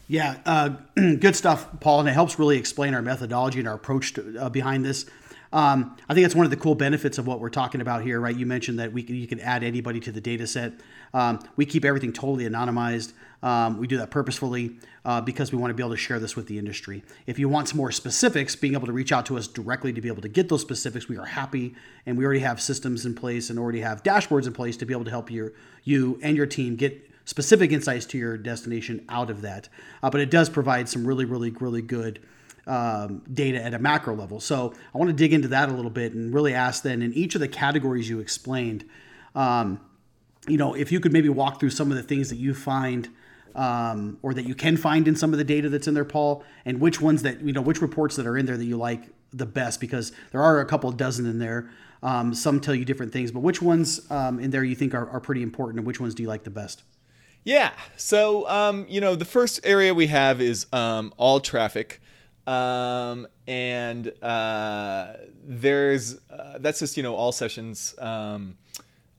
Yeah, 0.08 0.38
uh, 0.46 0.70
good 0.94 1.36
stuff, 1.36 1.68
Paul, 1.80 2.00
and 2.00 2.08
it 2.08 2.12
helps 2.12 2.38
really 2.38 2.56
explain 2.56 2.94
our 2.94 3.02
methodology 3.02 3.58
and 3.58 3.68
our 3.68 3.74
approach 3.74 4.14
to, 4.14 4.38
uh, 4.38 4.48
behind 4.48 4.86
this. 4.86 5.04
Um, 5.52 5.96
I 6.08 6.14
think 6.14 6.24
that's 6.24 6.34
one 6.34 6.46
of 6.46 6.50
the 6.50 6.56
cool 6.56 6.74
benefits 6.74 7.16
of 7.16 7.28
what 7.28 7.38
we're 7.38 7.48
talking 7.48 7.80
about 7.80 8.02
here, 8.02 8.20
right? 8.20 8.34
You 8.34 8.44
mentioned 8.44 8.80
that 8.80 8.92
we 8.92 9.04
can, 9.04 9.14
you 9.14 9.28
can 9.28 9.38
add 9.38 9.62
anybody 9.62 10.00
to 10.00 10.10
the 10.10 10.20
data 10.20 10.46
set. 10.48 10.72
Um, 11.12 11.38
we 11.54 11.64
keep 11.64 11.84
everything 11.84 12.12
totally 12.12 12.44
anonymized. 12.44 13.12
Um, 13.44 13.76
we 13.76 13.86
do 13.86 13.98
that 13.98 14.10
purposefully 14.10 14.78
uh, 15.04 15.20
because 15.20 15.52
we 15.52 15.58
want 15.58 15.70
to 15.70 15.74
be 15.74 15.82
able 15.82 15.90
to 15.90 15.98
share 15.98 16.18
this 16.18 16.34
with 16.34 16.46
the 16.46 16.58
industry. 16.58 17.04
If 17.26 17.38
you 17.38 17.46
want 17.46 17.68
some 17.68 17.76
more 17.76 17.92
specifics, 17.92 18.56
being 18.56 18.72
able 18.72 18.86
to 18.86 18.92
reach 18.92 19.12
out 19.12 19.26
to 19.26 19.36
us 19.36 19.46
directly 19.46 19.92
to 19.92 20.00
be 20.00 20.08
able 20.08 20.22
to 20.22 20.30
get 20.30 20.48
those 20.48 20.62
specifics, 20.62 21.10
we 21.10 21.18
are 21.18 21.26
happy, 21.26 21.74
and 22.06 22.16
we 22.16 22.24
already 22.24 22.40
have 22.40 22.58
systems 22.58 23.04
in 23.04 23.14
place 23.14 23.50
and 23.50 23.58
already 23.58 23.82
have 23.82 24.02
dashboards 24.02 24.46
in 24.46 24.54
place 24.54 24.78
to 24.78 24.86
be 24.86 24.94
able 24.94 25.04
to 25.04 25.10
help 25.10 25.30
your 25.30 25.52
you 25.84 26.18
and 26.22 26.38
your 26.38 26.46
team 26.46 26.74
get 26.74 27.10
specific 27.26 27.70
insights 27.70 28.06
to 28.06 28.18
your 28.18 28.38
destination 28.38 29.04
out 29.10 29.28
of 29.28 29.42
that. 29.42 29.68
Uh, 30.02 30.08
but 30.08 30.22
it 30.22 30.30
does 30.30 30.48
provide 30.48 30.88
some 30.88 31.06
really, 31.06 31.26
really, 31.26 31.50
really 31.50 31.82
good 31.82 32.20
um, 32.66 33.22
data 33.30 33.62
at 33.62 33.74
a 33.74 33.78
macro 33.78 34.14
level. 34.14 34.40
So 34.40 34.72
I 34.94 34.96
want 34.96 35.10
to 35.10 35.14
dig 35.14 35.34
into 35.34 35.48
that 35.48 35.68
a 35.68 35.72
little 35.72 35.90
bit 35.90 36.14
and 36.14 36.32
really 36.32 36.54
ask 36.54 36.82
then 36.82 37.02
in 37.02 37.12
each 37.12 37.34
of 37.34 37.42
the 37.42 37.48
categories 37.48 38.08
you 38.08 38.20
explained, 38.20 38.86
um, 39.34 39.80
you 40.48 40.56
know, 40.56 40.72
if 40.72 40.90
you 40.90 40.98
could 40.98 41.12
maybe 41.12 41.28
walk 41.28 41.60
through 41.60 41.70
some 41.70 41.90
of 41.90 41.98
the 41.98 42.02
things 42.02 42.30
that 42.30 42.36
you 42.36 42.54
find. 42.54 43.10
Um, 43.54 44.18
or 44.22 44.34
that 44.34 44.48
you 44.48 44.54
can 44.54 44.76
find 44.76 45.06
in 45.06 45.14
some 45.14 45.32
of 45.32 45.38
the 45.38 45.44
data 45.44 45.68
that's 45.68 45.86
in 45.86 45.94
there, 45.94 46.04
Paul, 46.04 46.42
and 46.64 46.80
which 46.80 47.00
ones 47.00 47.22
that 47.22 47.40
you 47.40 47.52
know, 47.52 47.60
which 47.60 47.80
reports 47.80 48.16
that 48.16 48.26
are 48.26 48.36
in 48.36 48.46
there 48.46 48.56
that 48.56 48.64
you 48.64 48.76
like 48.76 49.04
the 49.32 49.46
best, 49.46 49.80
because 49.80 50.12
there 50.32 50.42
are 50.42 50.60
a 50.60 50.66
couple 50.66 50.90
dozen 50.90 51.26
in 51.26 51.38
there. 51.38 51.70
Um, 52.02 52.34
some 52.34 52.60
tell 52.60 52.74
you 52.74 52.84
different 52.84 53.12
things, 53.12 53.30
but 53.30 53.40
which 53.40 53.62
ones 53.62 54.10
um, 54.10 54.38
in 54.40 54.50
there 54.50 54.64
you 54.64 54.74
think 54.74 54.92
are, 54.92 55.08
are 55.08 55.20
pretty 55.20 55.42
important, 55.42 55.78
and 55.78 55.86
which 55.86 56.00
ones 56.00 56.14
do 56.14 56.22
you 56.22 56.28
like 56.28 56.44
the 56.44 56.50
best? 56.50 56.82
Yeah. 57.44 57.72
So, 57.96 58.48
um, 58.48 58.86
you 58.88 59.00
know, 59.00 59.14
the 59.14 59.24
first 59.24 59.60
area 59.64 59.94
we 59.94 60.08
have 60.08 60.40
is 60.40 60.66
um, 60.72 61.12
all 61.16 61.40
traffic. 61.40 62.00
Um, 62.46 63.26
and 63.46 64.12
uh, 64.22 65.14
there's, 65.44 66.18
uh, 66.30 66.58
that's 66.58 66.80
just, 66.80 66.96
you 66.96 67.02
know, 67.02 67.14
all 67.14 67.32
sessions, 67.32 67.94
um, 67.98 68.56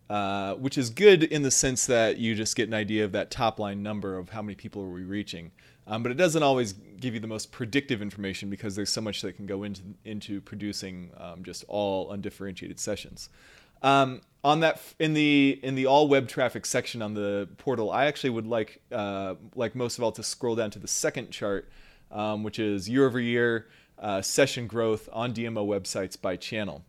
uh, 0.10 0.54
which 0.56 0.78
is 0.78 0.90
good 0.90 1.24
in 1.24 1.42
the 1.42 1.52
sense 1.52 1.86
that 1.88 2.18
you 2.18 2.36
just 2.36 2.56
get 2.56 2.68
an 2.68 2.74
idea 2.74 3.04
of 3.04 3.12
that 3.14 3.32
top 3.32 3.60
line 3.60 3.82
number 3.82 4.18
of 4.18 4.30
how 4.30 4.42
many 4.42 4.56
people 4.56 4.82
are 4.82 4.90
we 4.90 5.04
reaching. 5.04 5.52
Um, 5.88 6.04
but 6.04 6.12
it 6.12 6.16
doesn't 6.16 6.42
always 6.42 6.74
give 6.74 7.14
you 7.14 7.20
the 7.20 7.28
most 7.28 7.52
predictive 7.52 8.02
information 8.02 8.50
because 8.50 8.76
there's 8.76 8.90
so 8.90 9.02
much 9.02 9.22
that 9.22 9.34
can 9.34 9.46
go 9.46 9.64
into 9.64 9.82
into 10.04 10.42
producing 10.42 11.12
um, 11.18 11.44
just 11.44 11.64
all 11.68 12.12
undifferentiated 12.12 12.80
sessions. 12.80 13.30
Um, 13.82 14.22
on 14.44 14.62
that 14.62 14.82
in 15.00 15.14
the 15.14 15.60
in 15.64 15.76
the 15.76 15.86
all 15.86 16.08
web 16.08 16.28
traffic 16.28 16.66
section 16.66 17.02
on 17.02 17.14
the 17.14 17.48
portal, 17.58 17.92
I 17.92 18.06
actually 18.06 18.32
would 18.32 18.48
like 18.48 18.82
uh, 18.92 19.36
like 19.56 19.76
most 19.76 19.98
of 19.98 20.04
all 20.04 20.12
to 20.14 20.24
scroll 20.24 20.56
down 20.56 20.72
to 20.72 20.80
the 20.80 20.88
second 20.88 21.32
chart, 21.32 21.70
um, 22.12 22.44
which 22.44 22.58
is 22.58 22.90
year 22.90 23.06
over 23.06 23.20
year 23.20 23.68
uh, 24.00 24.22
session 24.22 24.68
growth 24.68 25.08
on 25.12 25.34
DMO 25.34 25.68
websites 25.68 26.20
by 26.20 26.36
channel. 26.36 26.84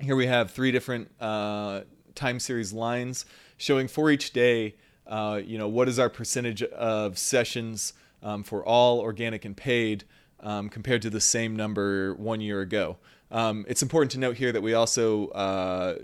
Here 0.00 0.16
we 0.16 0.26
have 0.26 0.50
three 0.52 0.70
different 0.70 1.10
uh, 1.20 1.82
time 2.18 2.38
series 2.38 2.72
lines 2.72 3.24
showing 3.56 3.88
for 3.88 4.10
each 4.10 4.32
day. 4.32 4.74
Uh, 5.06 5.40
you 5.42 5.56
know 5.56 5.68
what 5.68 5.88
is 5.88 5.98
our 5.98 6.10
percentage 6.10 6.62
of 6.62 7.16
sessions 7.16 7.94
um, 8.22 8.42
for 8.42 8.64
all 8.64 9.00
organic 9.00 9.44
and 9.44 9.56
paid 9.56 10.04
um, 10.40 10.68
compared 10.68 11.00
to 11.02 11.10
the 11.10 11.20
same 11.20 11.56
number 11.56 12.14
one 12.14 12.40
year 12.40 12.60
ago. 12.60 12.98
Um, 13.30 13.64
it's 13.68 13.82
important 13.82 14.10
to 14.12 14.18
note 14.18 14.36
here 14.36 14.52
that 14.52 14.60
we 14.62 14.74
also 14.74 15.28
uh, 15.28 15.96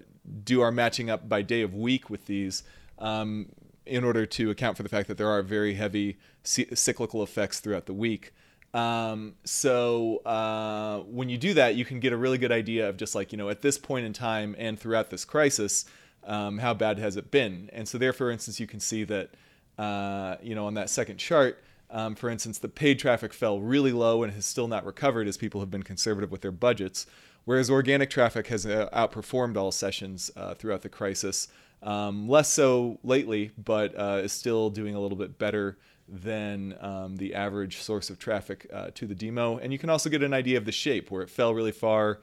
do 0.44 0.60
our 0.60 0.72
matching 0.72 1.10
up 1.10 1.28
by 1.28 1.42
day 1.42 1.62
of 1.62 1.74
week 1.74 2.10
with 2.10 2.26
these 2.26 2.62
um, 2.98 3.48
in 3.86 4.04
order 4.04 4.24
to 4.24 4.50
account 4.50 4.76
for 4.76 4.82
the 4.82 4.88
fact 4.88 5.08
that 5.08 5.18
there 5.18 5.28
are 5.28 5.42
very 5.42 5.74
heavy 5.74 6.18
cyclical 6.42 7.22
effects 7.22 7.60
throughout 7.60 7.86
the 7.86 7.92
week. 7.92 8.32
Um, 8.72 9.34
so 9.44 10.18
uh, 10.26 10.98
when 11.00 11.28
you 11.28 11.38
do 11.38 11.54
that, 11.54 11.76
you 11.76 11.84
can 11.84 12.00
get 12.00 12.12
a 12.12 12.16
really 12.16 12.38
good 12.38 12.50
idea 12.52 12.88
of 12.88 12.96
just 12.96 13.14
like 13.14 13.30
you 13.32 13.38
know 13.38 13.48
at 13.48 13.62
this 13.62 13.78
point 13.78 14.04
in 14.04 14.12
time 14.12 14.56
and 14.58 14.78
throughout 14.78 15.10
this 15.10 15.24
crisis, 15.24 15.84
um, 16.26 16.58
how 16.58 16.74
bad 16.74 16.98
has 16.98 17.16
it 17.16 17.30
been? 17.30 17.70
And 17.72 17.88
so 17.88 17.98
there, 17.98 18.12
for 18.12 18.30
instance, 18.30 18.60
you 18.60 18.66
can 18.66 18.80
see 18.80 19.04
that 19.04 19.30
uh, 19.78 20.36
you 20.42 20.54
know 20.54 20.66
on 20.66 20.74
that 20.74 20.90
second 20.90 21.18
chart, 21.18 21.62
um, 21.90 22.14
for 22.14 22.28
instance, 22.28 22.58
the 22.58 22.68
paid 22.68 22.98
traffic 22.98 23.32
fell 23.32 23.60
really 23.60 23.92
low 23.92 24.22
and 24.22 24.32
has 24.32 24.46
still 24.46 24.68
not 24.68 24.84
recovered 24.84 25.28
as 25.28 25.36
people 25.36 25.60
have 25.60 25.70
been 25.70 25.82
conservative 25.82 26.30
with 26.30 26.40
their 26.40 26.52
budgets, 26.52 27.06
whereas 27.44 27.70
organic 27.70 28.10
traffic 28.10 28.48
has 28.48 28.66
uh, 28.66 28.88
outperformed 28.92 29.56
all 29.56 29.72
sessions 29.72 30.30
uh, 30.36 30.54
throughout 30.54 30.82
the 30.82 30.88
crisis. 30.88 31.48
Um, 31.82 32.28
less 32.28 32.50
so 32.50 32.98
lately, 33.04 33.50
but 33.62 33.94
uh, 33.98 34.22
is 34.24 34.32
still 34.32 34.70
doing 34.70 34.94
a 34.94 35.00
little 35.00 35.18
bit 35.18 35.38
better 35.38 35.76
than 36.08 36.76
um, 36.80 37.16
the 37.16 37.34
average 37.34 37.78
source 37.78 38.10
of 38.10 38.18
traffic 38.18 38.66
uh, 38.72 38.90
to 38.94 39.06
the 39.06 39.14
DMO. 39.14 39.58
And 39.62 39.72
you 39.72 39.78
can 39.78 39.90
also 39.90 40.10
get 40.10 40.22
an 40.22 40.34
idea 40.34 40.58
of 40.58 40.64
the 40.64 40.72
shape 40.72 41.10
where 41.10 41.22
it 41.22 41.30
fell 41.30 41.54
really 41.54 41.72
far, 41.72 42.20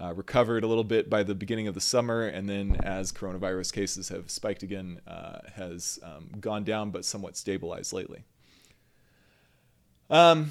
uh, 0.00 0.12
recovered 0.14 0.64
a 0.64 0.66
little 0.66 0.84
bit 0.84 1.08
by 1.08 1.22
the 1.22 1.34
beginning 1.34 1.68
of 1.68 1.74
the 1.74 1.80
summer, 1.80 2.26
and 2.26 2.48
then 2.48 2.76
as 2.82 3.12
coronavirus 3.12 3.72
cases 3.72 4.08
have 4.08 4.30
spiked 4.30 4.62
again, 4.62 5.00
uh, 5.06 5.38
has 5.54 5.98
um, 6.02 6.30
gone 6.40 6.64
down 6.64 6.90
but 6.90 7.04
somewhat 7.04 7.36
stabilized 7.36 7.92
lately. 7.92 8.24
Um, 10.10 10.50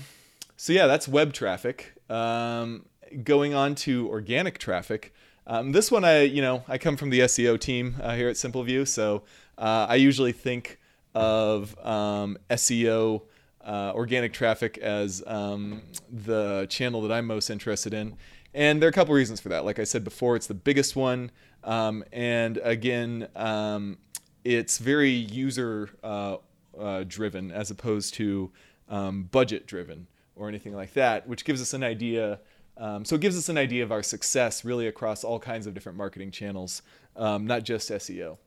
so 0.55 0.73
yeah, 0.73 0.87
that's 0.87 1.07
web 1.07 1.33
traffic. 1.33 1.93
Um, 2.09 2.85
going 3.23 3.53
on 3.53 3.75
to 3.75 4.07
organic 4.09 4.57
traffic. 4.57 5.13
Um, 5.45 5.73
this 5.73 5.91
one, 5.91 6.05
I 6.05 6.21
you 6.21 6.41
know 6.41 6.63
I 6.67 6.77
come 6.77 6.95
from 6.95 7.09
the 7.09 7.21
SEO 7.21 7.59
team 7.59 7.95
uh, 8.01 8.15
here 8.15 8.29
at 8.29 8.35
SimpleView, 8.35 8.87
so 8.87 9.23
uh, 9.57 9.87
I 9.89 9.95
usually 9.95 10.31
think 10.31 10.79
of 11.13 11.77
um, 11.85 12.37
SEO 12.49 13.23
uh, 13.65 13.91
organic 13.93 14.33
traffic 14.33 14.77
as 14.77 15.23
um, 15.27 15.81
the 16.09 16.65
channel 16.69 17.01
that 17.01 17.11
I'm 17.11 17.25
most 17.25 17.49
interested 17.49 17.93
in, 17.93 18.15
and 18.53 18.81
there 18.81 18.87
are 18.87 18.91
a 18.91 18.93
couple 18.93 19.13
reasons 19.13 19.39
for 19.39 19.49
that. 19.49 19.65
Like 19.65 19.79
I 19.79 19.83
said 19.83 20.03
before, 20.03 20.35
it's 20.35 20.47
the 20.47 20.53
biggest 20.53 20.95
one, 20.95 21.31
um, 21.63 22.03
and 22.11 22.57
again, 22.63 23.27
um, 23.35 23.97
it's 24.43 24.77
very 24.77 25.11
user 25.11 25.89
uh, 26.03 26.37
uh, 26.77 27.03
driven 27.07 27.51
as 27.51 27.71
opposed 27.71 28.13
to 28.15 28.51
um, 28.89 29.23
budget 29.31 29.67
driven 29.67 30.07
or 30.35 30.49
anything 30.49 30.75
like 30.75 30.93
that, 30.93 31.27
which 31.27 31.45
gives 31.45 31.61
us 31.61 31.73
an 31.73 31.83
idea. 31.83 32.39
Um, 32.77 33.05
so 33.05 33.15
it 33.15 33.21
gives 33.21 33.37
us 33.37 33.49
an 33.49 33.57
idea 33.57 33.83
of 33.83 33.91
our 33.91 34.03
success 34.03 34.65
really 34.65 34.87
across 34.87 35.23
all 35.23 35.39
kinds 35.39 35.67
of 35.67 35.73
different 35.73 35.97
marketing 35.97 36.31
channels, 36.31 36.81
um, 37.15 37.45
not 37.45 37.63
just 37.63 37.89
SEO. 37.89 38.37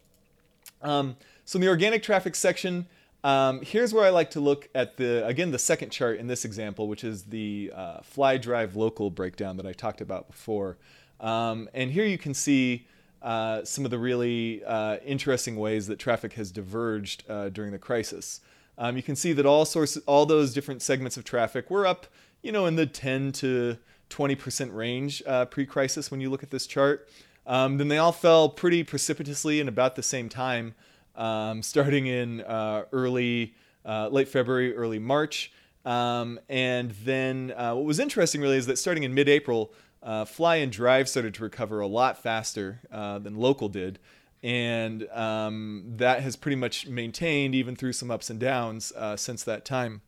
Um, 0.82 1.16
so 1.44 1.58
in 1.58 1.60
the 1.60 1.68
organic 1.68 2.02
traffic 2.02 2.34
section, 2.34 2.86
um, 3.24 3.60
here's 3.62 3.92
where 3.92 4.04
I 4.04 4.10
like 4.10 4.30
to 4.30 4.40
look 4.40 4.68
at 4.74 4.96
the 4.96 5.26
again 5.26 5.50
the 5.50 5.58
second 5.58 5.90
chart 5.90 6.18
in 6.18 6.26
this 6.26 6.44
example, 6.44 6.88
which 6.88 7.04
is 7.04 7.24
the 7.24 7.72
uh, 7.74 8.00
fly 8.02 8.36
drive 8.36 8.76
local 8.76 9.10
breakdown 9.10 9.56
that 9.56 9.66
I 9.66 9.72
talked 9.72 10.00
about 10.00 10.28
before. 10.28 10.78
Um, 11.20 11.68
and 11.74 11.90
here 11.90 12.04
you 12.04 12.18
can 12.18 12.34
see 12.34 12.86
uh, 13.22 13.64
some 13.64 13.84
of 13.84 13.90
the 13.90 13.98
really 13.98 14.62
uh, 14.64 14.98
interesting 15.04 15.56
ways 15.56 15.86
that 15.86 15.98
traffic 15.98 16.34
has 16.34 16.52
diverged 16.52 17.24
uh, 17.28 17.48
during 17.48 17.72
the 17.72 17.78
crisis. 17.78 18.40
Um, 18.78 18.96
you 18.96 19.02
can 19.02 19.16
see 19.16 19.32
that 19.32 19.46
all 19.46 19.64
sources, 19.64 20.02
all 20.06 20.26
those 20.26 20.52
different 20.52 20.82
segments 20.82 21.16
of 21.16 21.24
traffic 21.24 21.70
were 21.70 21.86
up, 21.86 22.06
you 22.42 22.52
know, 22.52 22.66
in 22.66 22.76
the 22.76 22.86
10 22.86 23.32
to 23.32 23.78
20% 24.10 24.74
range 24.74 25.22
uh, 25.26 25.46
pre-crisis 25.46 26.10
when 26.10 26.20
you 26.20 26.30
look 26.30 26.42
at 26.42 26.50
this 26.50 26.66
chart. 26.66 27.08
Um, 27.46 27.78
then 27.78 27.88
they 27.88 27.98
all 27.98 28.12
fell 28.12 28.48
pretty 28.48 28.84
precipitously 28.84 29.60
in 29.60 29.68
about 29.68 29.96
the 29.96 30.02
same 30.02 30.28
time, 30.28 30.74
um, 31.16 31.62
starting 31.62 32.06
in 32.06 32.40
uh, 32.42 32.84
early, 32.92 33.54
uh, 33.84 34.08
late 34.08 34.28
February, 34.28 34.74
early 34.74 34.98
March. 34.98 35.52
Um, 35.84 36.40
and 36.48 36.90
then 37.04 37.52
uh, 37.56 37.74
what 37.74 37.84
was 37.84 37.98
interesting 37.98 38.40
really 38.40 38.56
is 38.56 38.66
that 38.66 38.78
starting 38.78 39.04
in 39.04 39.14
mid-April, 39.14 39.72
uh, 40.02 40.24
Fly 40.24 40.56
and 40.56 40.70
Drive 40.70 41.08
started 41.08 41.34
to 41.34 41.42
recover 41.42 41.80
a 41.80 41.86
lot 41.86 42.22
faster 42.22 42.80
uh, 42.90 43.18
than 43.18 43.36
Local 43.36 43.68
did 43.68 43.98
and 44.42 45.08
um, 45.10 45.82
that 45.96 46.22
has 46.22 46.36
pretty 46.36 46.56
much 46.56 46.86
maintained 46.86 47.54
even 47.54 47.74
through 47.74 47.92
some 47.92 48.10
ups 48.10 48.30
and 48.30 48.38
downs 48.38 48.92
since 49.16 49.42
that 49.42 49.64
time, 49.64 50.02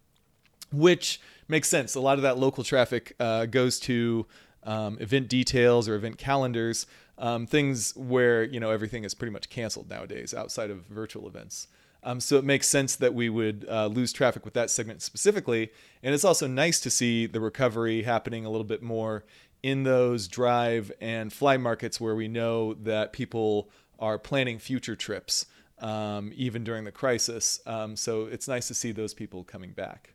which 0.70 1.20
makes 1.48 1.68
sense. 1.68 1.94
A 1.94 2.00
lot 2.00 2.18
of 2.18 2.22
that 2.22 2.38
local 2.38 2.62
traffic 2.62 3.16
goes 3.18 3.80
to 3.80 4.26
um, 4.68 4.98
event 5.00 5.28
details 5.28 5.88
or 5.88 5.94
event 5.94 6.18
calendars, 6.18 6.86
um, 7.18 7.46
things 7.46 7.94
where 7.96 8.42
you 8.44 8.60
know 8.60 8.70
everything 8.70 9.04
is 9.04 9.14
pretty 9.14 9.32
much 9.32 9.50
canceled 9.50 9.90
nowadays 9.90 10.32
outside 10.34 10.70
of 10.70 10.86
virtual 10.86 11.26
events. 11.26 11.68
Um, 12.04 12.20
so 12.20 12.36
it 12.36 12.44
makes 12.44 12.68
sense 12.68 12.94
that 12.96 13.12
we 13.12 13.28
would 13.28 13.66
uh, 13.68 13.86
lose 13.86 14.12
traffic 14.12 14.44
with 14.44 14.54
that 14.54 14.70
segment 14.70 15.02
specifically, 15.02 15.70
and 16.02 16.14
it's 16.14 16.24
also 16.24 16.46
nice 16.46 16.78
to 16.80 16.90
see 16.90 17.26
the 17.26 17.40
recovery 17.40 18.02
happening 18.02 18.44
a 18.44 18.50
little 18.50 18.64
bit 18.64 18.82
more 18.82 19.24
in 19.62 19.82
those 19.82 20.28
drive 20.28 20.92
and 21.00 21.32
fly 21.32 21.56
markets 21.56 22.00
where 22.00 22.14
we 22.14 22.28
know 22.28 22.74
that 22.74 23.12
people 23.12 23.68
are 23.98 24.18
planning 24.18 24.58
future 24.58 24.94
trips 24.94 25.46
um, 25.80 26.32
even 26.34 26.64
during 26.64 26.84
the 26.84 26.92
crisis. 26.92 27.60
Um, 27.66 27.96
so 27.96 28.26
it's 28.26 28.48
nice 28.48 28.68
to 28.68 28.74
see 28.74 28.92
those 28.92 29.14
people 29.14 29.44
coming 29.44 29.72
back. 29.72 30.14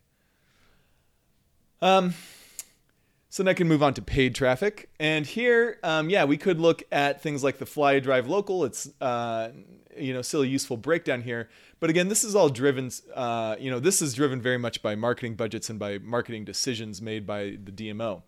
Um, 1.82 2.14
so 3.34 3.42
then 3.42 3.50
I 3.50 3.54
can 3.54 3.66
move 3.66 3.82
on 3.82 3.94
to 3.94 4.00
paid 4.00 4.32
traffic. 4.32 4.88
And 5.00 5.26
here, 5.26 5.80
um, 5.82 6.08
yeah, 6.08 6.24
we 6.24 6.36
could 6.36 6.60
look 6.60 6.84
at 6.92 7.20
things 7.20 7.42
like 7.42 7.58
the 7.58 7.66
Fly 7.66 7.98
Drive 7.98 8.28
Local. 8.28 8.64
It's, 8.64 8.88
uh, 9.00 9.50
you 9.98 10.14
know, 10.14 10.22
still 10.22 10.42
a 10.42 10.46
useful 10.46 10.76
breakdown 10.76 11.22
here. 11.22 11.48
But 11.80 11.90
again, 11.90 12.06
this 12.06 12.22
is 12.22 12.36
all 12.36 12.48
driven, 12.48 12.92
uh, 13.12 13.56
you 13.58 13.72
know, 13.72 13.80
this 13.80 14.00
is 14.00 14.14
driven 14.14 14.40
very 14.40 14.56
much 14.56 14.82
by 14.82 14.94
marketing 14.94 15.34
budgets 15.34 15.68
and 15.68 15.80
by 15.80 15.98
marketing 15.98 16.44
decisions 16.44 17.02
made 17.02 17.26
by 17.26 17.58
the 17.60 17.72
DMO. 17.72 18.22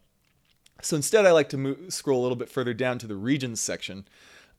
So 0.82 0.96
instead, 0.96 1.24
I 1.24 1.30
like 1.30 1.50
to 1.50 1.56
move, 1.56 1.78
scroll 1.90 2.20
a 2.20 2.22
little 2.22 2.34
bit 2.34 2.50
further 2.50 2.74
down 2.74 2.98
to 2.98 3.06
the 3.06 3.14
regions 3.14 3.60
section 3.60 4.08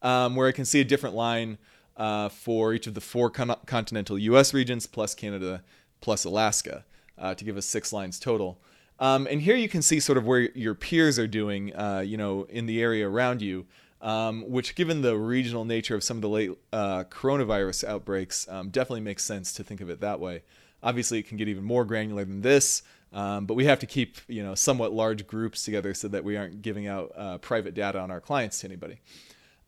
um, 0.02 0.38
where 0.38 0.48
I 0.48 0.54
can 0.54 0.64
see 0.64 0.80
a 0.80 0.86
different 0.86 1.14
line 1.14 1.58
uh, 1.98 2.30
for 2.30 2.74
each 2.74 2.88
of 2.88 2.94
the 2.94 3.02
four 3.02 3.30
con- 3.30 3.58
continental 3.66 4.18
U.S. 4.18 4.54
regions 4.54 4.88
plus 4.88 5.14
Canada 5.14 5.62
plus 6.00 6.24
Alaska 6.24 6.86
uh, 7.18 7.36
to 7.36 7.44
give 7.44 7.58
us 7.58 7.66
six 7.66 7.92
lines 7.92 8.18
total. 8.18 8.62
Um, 9.00 9.28
and 9.30 9.42
here 9.42 9.56
you 9.56 9.70
can 9.70 9.82
see 9.82 10.00
sort 10.00 10.18
of 10.18 10.26
where 10.26 10.50
your 10.58 10.74
peers 10.74 11.20
are 11.20 11.28
doing, 11.28 11.76
uh, 11.76 12.00
you 12.00 12.18
know, 12.18 12.44
in 12.50 12.66
the 12.66 12.82
area 12.82 13.08
around 13.08 13.42
you, 13.42 13.66
um, 14.02 14.44
which, 14.48 14.76
given 14.76 15.02
the 15.02 15.16
regional 15.18 15.66
nature 15.66 15.96
of 15.96 16.04
some 16.04 16.18
of 16.18 16.22
the 16.22 16.30
late 16.30 16.52
uh, 16.74 17.04
coronavirus 17.06 17.84
outbreaks, 17.84 18.48
um, 18.50 18.70
definitely 18.70 19.02
makes 19.02 19.24
sense 19.24 19.54
to 19.54 19.64
think 19.64 19.82
of 19.82 19.90
it 19.90 20.02
that 20.02 20.20
way. 20.20 20.44
Obviously, 20.84 21.20
it 21.20 21.28
can 21.28 21.38
get 21.38 21.48
even 21.48 21.64
more 21.64 21.86
granular 21.86 22.24
than 22.26 22.42
this, 22.42 22.84
um, 23.14 23.46
but 23.46 23.56
we 23.56 23.66
have 23.66 23.80
to 23.80 23.86
keep, 23.86 24.18
you 24.28 24.44
know, 24.44 24.56
somewhat 24.56 24.94
large 24.94 25.26
groups 25.26 25.64
together 25.64 25.94
so 25.94 26.08
that 26.08 26.24
we 26.24 26.38
aren't 26.38 26.62
giving 26.62 26.88
out 26.88 27.12
uh, 27.16 27.38
private 27.40 27.74
data 27.74 28.00
on 28.00 28.12
our 28.12 28.22
clients 28.22 28.60
to 28.60 28.68
anybody. 28.68 29.00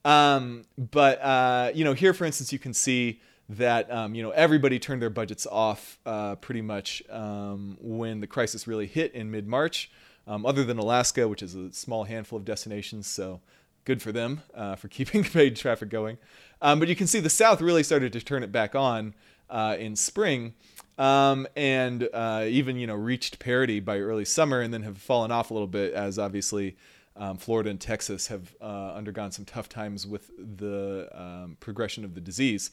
Um, 0.06 0.64
but 0.78 1.22
uh, 1.22 1.72
you 1.74 1.84
know, 1.84 1.94
here 1.94 2.14
for 2.14 2.26
instance, 2.26 2.54
you 2.54 2.60
can 2.60 2.74
see 2.74 3.22
that 3.50 3.92
um, 3.92 4.16
you 4.16 4.24
know 4.24 4.30
everybody 4.32 4.80
turned 4.80 5.02
their 5.02 5.10
budgets 5.10 5.48
off 5.48 6.00
uh, 6.06 6.36
pretty 6.36 6.62
much 6.62 7.04
um, 7.10 7.78
when 7.82 8.20
the 8.20 8.28
crisis 8.28 8.68
really 8.68 8.88
hit 8.88 9.14
in 9.14 9.32
mid-March, 9.32 9.92
um, 10.28 10.46
other 10.46 10.64
than 10.64 10.78
Alaska, 10.78 11.28
which 11.28 11.42
is 11.42 11.56
a 11.56 11.72
small 11.74 12.04
handful 12.04 12.38
of 12.38 12.46
destinations. 12.46 13.08
So 13.08 13.42
good 13.86 14.02
for 14.02 14.12
them 14.12 14.44
uh, 14.54 14.76
for 14.76 14.88
keeping 14.98 15.24
paid 15.24 15.56
traffic 15.56 15.90
going. 15.90 16.18
Um, 16.62 16.80
but 16.80 16.88
you 16.88 16.96
can 16.96 17.08
see 17.08 17.20
the 17.20 17.30
South 17.30 17.62
really 17.62 17.84
started 17.84 18.14
to 18.14 18.22
turn 18.22 18.44
it 18.44 18.52
back 18.52 18.76
on. 18.76 19.14
uh, 19.50 19.76
in 19.80 19.96
spring. 19.96 20.54
Um, 20.98 21.48
and 21.56 22.08
uh, 22.14 22.46
even 22.48 22.78
you 22.78 22.86
know 22.86 22.96
reached 22.96 23.40
parity 23.40 23.80
by 23.80 24.00
early 24.00 24.26
summer, 24.26 24.60
and 24.62 24.74
then 24.74 24.84
have 24.84 24.98
fallen 24.98 25.32
off 25.32 25.50
a 25.50 25.54
little 25.54 25.68
bit 25.68 25.94
as 25.94 26.20
obviously 26.20 26.76
um, 27.16 27.38
Florida 27.38 27.70
and 27.70 27.80
Texas 27.80 28.28
have 28.28 28.56
uh, 28.62 28.94
undergone 28.94 29.32
some 29.32 29.46
tough 29.46 29.70
times 29.70 30.06
with 30.06 30.30
the 30.38 31.10
um, 31.14 31.58
progression 31.60 32.04
of 32.04 32.16
the 32.16 32.22
disease. 32.22 32.72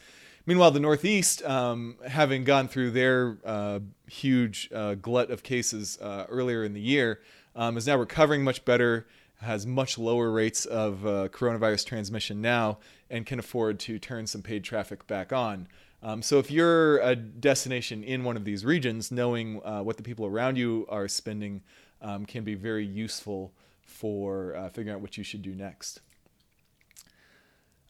Meanwhile, 0.48 0.70
the 0.70 0.80
Northeast, 0.80 1.42
um, 1.44 1.96
having 2.06 2.44
gone 2.44 2.68
through 2.68 2.92
their 2.92 3.36
uh, 3.44 3.80
huge 4.06 4.70
uh, 4.72 4.94
glut 4.94 5.32
of 5.32 5.42
cases 5.42 5.98
uh, 6.00 6.26
earlier 6.28 6.62
in 6.62 6.72
the 6.72 6.80
year, 6.80 7.20
um, 7.56 7.76
is 7.76 7.88
now 7.88 7.96
recovering 7.96 8.44
much 8.44 8.64
better, 8.64 9.08
has 9.40 9.66
much 9.66 9.98
lower 9.98 10.30
rates 10.30 10.64
of 10.64 11.04
uh, 11.04 11.28
coronavirus 11.30 11.84
transmission 11.84 12.40
now, 12.40 12.78
and 13.10 13.26
can 13.26 13.40
afford 13.40 13.80
to 13.80 13.98
turn 13.98 14.28
some 14.28 14.40
paid 14.40 14.62
traffic 14.62 15.04
back 15.08 15.32
on. 15.32 15.66
Um, 16.00 16.22
so, 16.22 16.38
if 16.38 16.48
you're 16.48 16.98
a 16.98 17.16
destination 17.16 18.04
in 18.04 18.22
one 18.22 18.36
of 18.36 18.44
these 18.44 18.64
regions, 18.64 19.10
knowing 19.10 19.60
uh, 19.64 19.80
what 19.82 19.96
the 19.96 20.04
people 20.04 20.26
around 20.26 20.56
you 20.56 20.86
are 20.88 21.08
spending 21.08 21.62
um, 22.00 22.24
can 22.24 22.44
be 22.44 22.54
very 22.54 22.86
useful 22.86 23.52
for 23.82 24.54
uh, 24.54 24.68
figuring 24.68 24.94
out 24.94 25.00
what 25.00 25.18
you 25.18 25.24
should 25.24 25.42
do 25.42 25.56
next. 25.56 26.02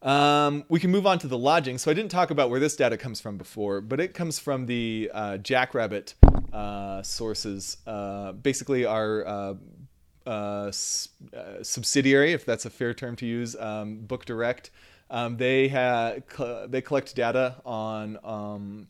Um, 0.07 0.65
we 0.69 0.79
can 0.79 0.93
move 0.93 1.05
on 1.05 1.19
to 1.19 1.27
the 1.27 1.37
lodging. 1.37 1.79
So 1.79 1.91
I 1.91 1.95
didn't 1.95 2.13
talk 2.13 2.31
about 2.31 2.49
where 2.49 2.61
this 2.61 2.77
data 2.77 2.97
comes 2.97 3.21
from 3.21 3.37
before, 3.37 3.81
but 3.81 3.99
it 3.99 4.15
comes 4.15 4.39
from 4.39 4.67
the 4.67 5.11
uh, 5.13 5.39
Jackrabbit 5.39 6.15
uh, 6.53 7.03
sources. 7.03 7.79
Uh, 7.89 8.31
basically, 8.31 8.85
our 8.85 9.27
uh, 9.27 9.55
uh, 10.25 10.67
s- 10.69 11.09
uh, 11.37 11.61
subsidiary, 11.61 12.33
if 12.33 12.47
that's 12.47 12.65
a 12.65 12.71
fair 12.71 12.95
term 12.95 13.17
to 13.17 13.27
use, 13.27 13.57
um, 13.57 13.97
Book 13.97 14.25
Direct. 14.25 14.71
Um, 15.11 15.39
they 15.39 15.69
they 16.69 16.83
collect 16.83 17.15
data 17.17 17.57
on 17.65 18.19
um, 18.23 18.87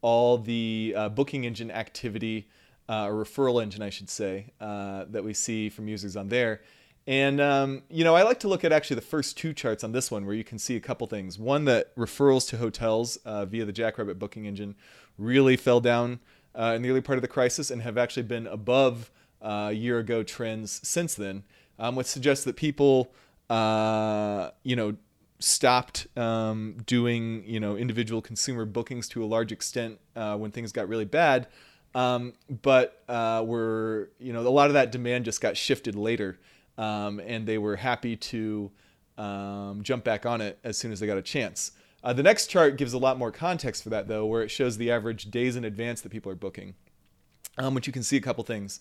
all 0.00 0.38
the 0.38 0.94
booking 1.14 1.44
engine 1.44 1.72
activity, 1.72 2.48
or 2.88 3.12
referral 3.12 3.60
engine, 3.60 3.82
I 3.82 3.90
should 3.90 4.10
say, 4.10 4.52
that 4.60 5.24
we 5.24 5.34
see 5.34 5.68
from 5.70 5.88
users 5.88 6.16
on 6.16 6.28
there 6.28 6.62
and 7.06 7.40
um, 7.40 7.82
you 7.90 8.04
know, 8.04 8.14
I 8.14 8.22
like 8.22 8.40
to 8.40 8.48
look 8.48 8.64
at 8.64 8.72
actually 8.72 8.96
the 8.96 9.02
first 9.02 9.36
two 9.36 9.52
charts 9.52 9.82
on 9.82 9.92
this 9.92 10.10
one, 10.10 10.24
where 10.24 10.34
you 10.34 10.44
can 10.44 10.58
see 10.58 10.76
a 10.76 10.80
couple 10.80 11.06
things. 11.06 11.38
One 11.38 11.64
that 11.64 11.94
referrals 11.96 12.48
to 12.50 12.58
hotels 12.58 13.16
uh, 13.24 13.44
via 13.44 13.64
the 13.64 13.72
Jackrabbit 13.72 14.18
booking 14.18 14.46
engine 14.46 14.76
really 15.18 15.56
fell 15.56 15.80
down 15.80 16.20
uh, 16.54 16.74
in 16.76 16.82
the 16.82 16.90
early 16.90 17.00
part 17.00 17.18
of 17.18 17.22
the 17.22 17.28
crisis 17.28 17.70
and 17.70 17.82
have 17.82 17.98
actually 17.98 18.22
been 18.24 18.46
above 18.46 19.10
uh, 19.40 19.72
year 19.74 19.98
ago 19.98 20.22
trends 20.22 20.80
since 20.86 21.14
then, 21.14 21.42
um, 21.78 21.96
which 21.96 22.06
suggests 22.06 22.44
that 22.44 22.54
people, 22.54 23.12
uh, 23.50 24.50
you 24.62 24.76
know, 24.76 24.94
stopped 25.40 26.06
um, 26.16 26.76
doing 26.86 27.42
you 27.44 27.58
know 27.58 27.76
individual 27.76 28.22
consumer 28.22 28.64
bookings 28.64 29.08
to 29.08 29.24
a 29.24 29.26
large 29.26 29.50
extent 29.50 29.98
uh, 30.14 30.36
when 30.36 30.52
things 30.52 30.70
got 30.70 30.88
really 30.88 31.04
bad. 31.04 31.48
Um, 31.96 32.34
but 32.48 33.02
uh, 33.08 33.42
we're 33.44 34.08
you 34.20 34.32
know 34.32 34.46
a 34.46 34.48
lot 34.48 34.68
of 34.68 34.74
that 34.74 34.92
demand 34.92 35.24
just 35.24 35.40
got 35.40 35.56
shifted 35.56 35.96
later 35.96 36.38
um, 36.78 37.20
and 37.20 37.46
they 37.46 37.58
were 37.58 37.76
happy 37.76 38.16
to 38.16 38.70
um, 39.18 39.80
jump 39.82 40.04
back 40.04 40.26
on 40.26 40.40
it 40.40 40.58
as 40.64 40.76
soon 40.76 40.92
as 40.92 41.00
they 41.00 41.06
got 41.06 41.18
a 41.18 41.22
chance. 41.22 41.72
Uh, 42.04 42.12
the 42.12 42.22
next 42.22 42.48
chart 42.48 42.76
gives 42.76 42.92
a 42.92 42.98
lot 42.98 43.18
more 43.18 43.30
context 43.30 43.82
for 43.82 43.90
that, 43.90 44.08
though, 44.08 44.26
where 44.26 44.42
it 44.42 44.50
shows 44.50 44.76
the 44.76 44.90
average 44.90 45.30
days 45.30 45.54
in 45.54 45.64
advance 45.64 46.00
that 46.00 46.10
people 46.10 46.32
are 46.32 46.36
booking, 46.36 46.74
um, 47.58 47.74
which 47.74 47.86
you 47.86 47.92
can 47.92 48.02
see 48.02 48.16
a 48.16 48.20
couple 48.20 48.42
things. 48.42 48.80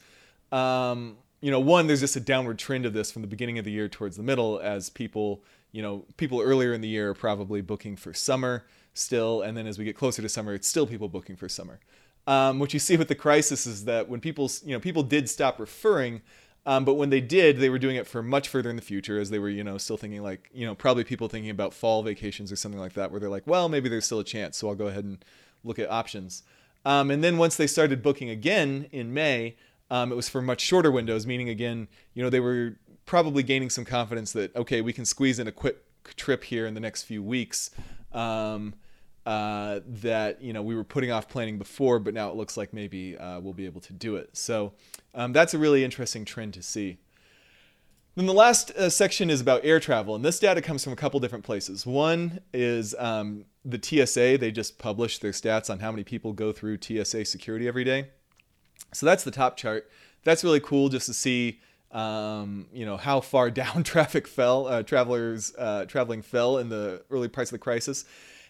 Um, 0.51 1.17
you 1.41 1.51
know, 1.51 1.59
one, 1.59 1.87
there's 1.87 1.99
just 1.99 2.15
a 2.15 2.19
downward 2.19 2.59
trend 2.59 2.85
of 2.85 2.93
this 2.93 3.11
from 3.11 3.21
the 3.21 3.27
beginning 3.27 3.59
of 3.59 3.65
the 3.65 3.71
year 3.71 3.87
towards 3.87 4.17
the 4.17 4.23
middle, 4.23 4.59
as 4.59 4.89
people, 4.89 5.43
you 5.71 5.81
know, 5.81 6.05
people 6.17 6.41
earlier 6.41 6.73
in 6.73 6.81
the 6.81 6.87
year 6.87 7.11
are 7.11 7.13
probably 7.13 7.61
booking 7.61 7.95
for 7.95 8.13
summer 8.13 8.65
still, 8.93 9.41
and 9.41 9.55
then 9.55 9.67
as 9.67 9.77
we 9.77 9.85
get 9.85 9.95
closer 9.95 10.21
to 10.21 10.29
summer, 10.29 10.53
it's 10.53 10.67
still 10.67 10.85
people 10.85 11.07
booking 11.07 11.35
for 11.35 11.47
summer. 11.47 11.79
Um, 12.27 12.59
what 12.59 12.73
you 12.73 12.79
see 12.79 12.97
with 12.97 13.07
the 13.07 13.15
crisis 13.15 13.65
is 13.65 13.85
that 13.85 14.07
when 14.07 14.19
people, 14.19 14.49
you 14.63 14.73
know, 14.73 14.79
people 14.79 15.03
did 15.03 15.29
stop 15.29 15.59
referring, 15.59 16.21
um, 16.65 16.85
but 16.85 16.93
when 16.93 17.09
they 17.09 17.21
did, 17.21 17.57
they 17.57 17.69
were 17.69 17.79
doing 17.79 17.95
it 17.95 18.05
for 18.05 18.21
much 18.21 18.47
further 18.47 18.69
in 18.69 18.75
the 18.75 18.81
future, 18.81 19.19
as 19.19 19.29
they 19.29 19.39
were, 19.39 19.49
you 19.49 19.63
know, 19.63 19.77
still 19.77 19.97
thinking 19.97 20.21
like, 20.21 20.49
you 20.53 20.65
know, 20.65 20.75
probably 20.75 21.03
people 21.03 21.27
thinking 21.27 21.49
about 21.49 21.73
fall 21.73 22.03
vacations 22.03 22.51
or 22.51 22.55
something 22.55 22.79
like 22.79 22.93
that, 22.93 23.11
where 23.11 23.19
they're 23.19 23.29
like, 23.29 23.47
well, 23.47 23.67
maybe 23.67 23.89
there's 23.89 24.05
still 24.05 24.19
a 24.19 24.23
chance, 24.23 24.57
so 24.57 24.69
I'll 24.69 24.75
go 24.75 24.87
ahead 24.87 25.03
and 25.03 25.23
look 25.63 25.79
at 25.79 25.89
options. 25.89 26.43
Um, 26.85 27.09
and 27.11 27.23
then 27.23 27.37
once 27.37 27.55
they 27.55 27.67
started 27.67 28.03
booking 28.03 28.29
again 28.29 28.87
in 28.91 29.13
May, 29.13 29.55
um, 29.89 30.11
it 30.11 30.15
was 30.15 30.29
for 30.29 30.41
much 30.41 30.61
shorter 30.61 30.91
windows, 30.91 31.25
meaning 31.25 31.49
again, 31.49 31.87
you 32.13 32.23
know, 32.23 32.29
they 32.29 32.39
were 32.39 32.77
probably 33.05 33.43
gaining 33.43 33.69
some 33.69 33.85
confidence 33.85 34.31
that 34.33 34.55
okay, 34.55 34.81
we 34.81 34.93
can 34.93 35.05
squeeze 35.05 35.39
in 35.39 35.47
a 35.47 35.51
quick 35.51 35.77
trip 36.15 36.43
here 36.43 36.65
in 36.67 36.73
the 36.73 36.79
next 36.79 37.03
few 37.03 37.23
weeks. 37.23 37.71
Um, 38.11 38.75
uh, 39.25 39.81
that 39.85 40.41
you 40.41 40.51
know 40.51 40.63
we 40.63 40.75
were 40.75 40.83
putting 40.83 41.11
off 41.11 41.29
planning 41.29 41.57
before, 41.57 41.99
but 41.99 42.13
now 42.13 42.29
it 42.29 42.35
looks 42.35 42.57
like 42.57 42.73
maybe 42.73 43.17
uh, 43.17 43.39
we'll 43.39 43.53
be 43.53 43.65
able 43.65 43.81
to 43.81 43.93
do 43.93 44.15
it. 44.15 44.29
So 44.33 44.73
um, 45.13 45.33
that's 45.33 45.53
a 45.53 45.57
really 45.57 45.83
interesting 45.83 46.25
trend 46.25 46.53
to 46.55 46.63
see. 46.63 46.97
Then 48.15 48.25
the 48.25 48.33
last 48.33 48.71
uh, 48.71 48.89
section 48.89 49.29
is 49.29 49.39
about 49.39 49.63
air 49.63 49.79
travel, 49.79 50.15
and 50.15 50.25
this 50.25 50.39
data 50.39 50.61
comes 50.61 50.83
from 50.83 50.91
a 50.91 50.97
couple 50.97 51.19
different 51.19 51.45
places. 51.45 51.85
One 51.85 52.41
is 52.53 52.93
um, 52.99 53.45
the 53.63 53.79
TSA; 53.81 54.37
they 54.37 54.51
just 54.51 54.77
published 54.77 55.21
their 55.21 55.31
stats 55.31 55.69
on 55.69 55.79
how 55.79 55.91
many 55.91 56.03
people 56.03 56.33
go 56.33 56.51
through 56.51 56.79
TSA 56.81 57.25
security 57.25 57.67
every 57.67 57.85
day. 57.85 58.09
So 58.91 59.05
that's 59.05 59.23
the 59.23 59.31
top 59.31 59.55
chart. 59.55 59.89
That's 60.23 60.43
really 60.43 60.59
cool 60.59 60.89
just 60.89 61.05
to 61.05 61.13
see 61.13 61.61
um, 61.91 62.67
you 62.73 62.85
know 62.85 62.97
how 62.97 63.21
far 63.21 63.49
down 63.61 63.83
traffic 63.83 64.27
fell, 64.27 64.67
uh, 64.67 64.83
travelers 64.83 65.53
uh, 65.57 65.85
traveling 65.85 66.21
fell 66.21 66.57
in 66.57 66.67
the 66.67 67.03
early 67.09 67.29
parts 67.29 67.49
of 67.49 67.55
the 67.55 67.59
crisis 67.59 68.05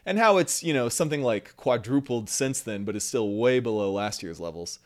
and 0.06 0.18
how 0.18 0.38
it's 0.38 0.64
you 0.64 0.74
know 0.74 0.90
something 0.90 1.22
like 1.22 1.56
quadrupled 1.58 2.30
since 2.30 2.62
then, 2.62 2.84
but 2.84 2.96
is 2.96 3.04
still 3.04 3.36
way 3.36 3.60
below 3.60 3.92
last 3.92 4.24
year's 4.24 4.40
levels. 4.40 4.80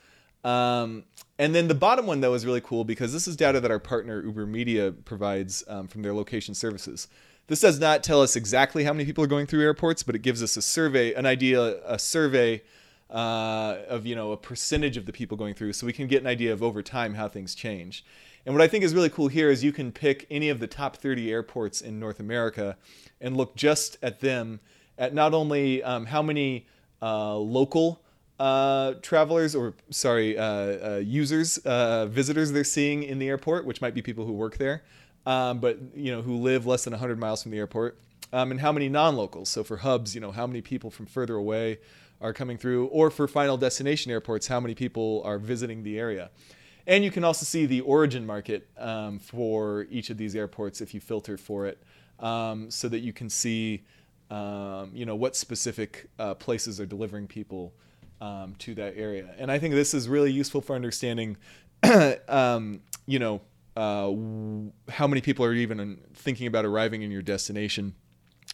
Um, 0.44 1.06
and 1.38 1.54
then 1.54 1.68
the 1.68 1.76
bottom 1.76 2.06
one 2.06 2.22
though 2.22 2.34
is 2.34 2.46
really 2.46 2.62
cool 2.62 2.84
because 2.84 3.14
this 3.14 3.28
is 3.28 3.36
data 3.36 3.60
that 3.60 3.72
our 3.72 3.80
partner 3.80 4.24
Uber 4.24 4.46
Media 4.46 4.92
provides 4.92 5.64
um, 5.68 5.88
from 5.88 6.02
their 6.02 6.14
location 6.14 6.54
services. 6.54 7.08
This 7.48 7.62
does 7.62 7.80
not 7.80 8.04
tell 8.04 8.22
us 8.22 8.36
exactly 8.36 8.84
how 8.84 8.94
many 8.94 9.06
people 9.06 9.24
are 9.24 9.28
going 9.28 9.46
through 9.46 9.62
airports, 9.62 10.02
but 10.02 10.16
it 10.16 10.24
gives 10.24 10.42
us 10.42 10.58
a 10.58 10.62
survey, 10.62 11.14
an 11.14 11.28
idea, 11.28 11.80
a 11.86 12.00
survey 12.00 12.64
uh, 13.10 13.78
of 13.88 14.06
you 14.06 14.16
know 14.16 14.32
a 14.32 14.38
percentage 14.38 14.98
of 14.98 15.06
the 15.06 15.14
people 15.14 15.38
going 15.38 15.54
through, 15.54 15.74
so 15.74 15.86
we 15.86 15.94
can 15.94 16.08
get 16.08 16.22
an 16.22 16.28
idea 16.28 16.52
of 16.52 16.64
over 16.64 16.82
time 16.82 17.14
how 17.14 17.28
things 17.28 17.54
change. 17.54 18.04
And 18.46 18.54
what 18.54 18.62
I 18.62 18.68
think 18.68 18.84
is 18.84 18.94
really 18.94 19.10
cool 19.10 19.28
here 19.28 19.50
is 19.50 19.64
you 19.64 19.72
can 19.72 19.92
pick 19.92 20.28
any 20.30 20.50
of 20.50 20.60
the 20.60 20.68
top 20.68 20.98
30 20.98 21.32
airports 21.32 21.82
in 21.82 22.00
North 22.00 22.20
America 22.20 22.78
and 23.20 23.36
look 23.36 23.56
just 23.56 23.98
at 24.04 24.20
them 24.20 24.60
at 24.98 25.14
not 25.14 25.34
only 25.34 25.82
um, 25.82 26.06
how 26.06 26.22
many 26.22 26.68
uh, 27.02 27.36
local 27.36 28.02
uh, 28.40 28.94
travelers 29.02 29.56
or 29.56 29.74
sorry 29.90 30.38
uh, 30.38 30.44
uh 30.44 31.02
users 31.04 31.58
uh, 31.60 32.06
visitors 32.08 32.52
they're 32.52 32.64
seeing 32.64 33.04
in 33.04 33.18
the 33.18 33.30
airport 33.30 33.66
which 33.66 33.82
might 33.82 33.94
be 33.94 34.02
people 34.02 34.26
who 34.26 34.34
work 34.34 34.58
there 34.58 34.84
um, 35.26 35.60
but 35.60 35.80
you 35.96 36.12
know 36.12 36.22
who 36.22 36.38
live 36.38 36.66
less 36.66 36.84
than 36.84 36.92
100 36.92 37.18
miles 37.18 37.42
from 37.42 37.52
the 37.52 37.58
airport 37.58 37.98
um, 38.34 38.52
and 38.52 38.60
how 38.60 38.72
many 38.72 38.90
non-locals. 38.90 39.50
So 39.50 39.64
for 39.64 39.78
hubs 39.78 40.16
you 40.16 40.22
know 40.22 40.32
how 40.32 40.48
many 40.48 40.62
people 40.62 40.90
from 40.90 41.06
further 41.06 41.36
away 41.36 41.80
are 42.22 42.34
coming 42.34 42.58
through 42.58 42.88
or 42.88 43.10
for 43.10 43.28
final 43.28 43.58
destination 43.58 44.12
airports 44.12 44.48
how 44.48 44.60
many 44.60 44.76
people 44.76 45.22
are 45.26 45.38
visiting 45.38 45.84
the 45.84 46.00
area. 46.00 46.30
And 46.88 47.04
you 47.04 47.12
can 47.12 47.24
also 47.24 47.46
see 47.46 47.66
the 47.66 47.82
origin 47.82 48.26
market 48.26 48.68
um, 48.78 49.18
for 49.18 49.88
each 49.90 50.10
of 50.12 50.18
these 50.18 50.36
airports 50.36 50.82
if 50.82 50.94
you 50.94 51.00
filter 51.00 51.38
for 51.38 51.66
it 51.66 51.82
um, 52.20 52.70
so 52.70 52.88
that 52.90 53.00
you 53.00 53.12
can 53.12 53.30
see 53.30 53.84
um, 54.30 54.92
you 54.94 55.06
know 55.06 55.16
what 55.16 55.36
specific 55.36 56.10
uh, 56.20 56.34
places 56.34 56.80
are 56.80 56.86
delivering 56.86 57.28
people 57.28 57.74
um, 58.22 58.56
to 58.60 58.76
that 58.76 58.96
area. 58.98 59.34
And 59.38 59.52
i 59.52 59.60
think 59.60 59.74
this 59.74 59.94
is 59.94 60.08
really 60.08 60.32
useful 60.32 60.62
for 60.62 60.76
understanding 60.76 61.38
um, 62.28 62.82
you 63.06 63.20
know 63.20 63.42
uh, 63.76 64.14
how 64.90 65.08
many 65.08 65.22
people 65.22 65.46
are 65.46 65.54
even 65.54 66.00
thinking 66.14 66.48
about 66.48 66.66
arriving 66.66 67.02
in 67.02 67.12
your 67.12 67.22
destination. 67.22 67.94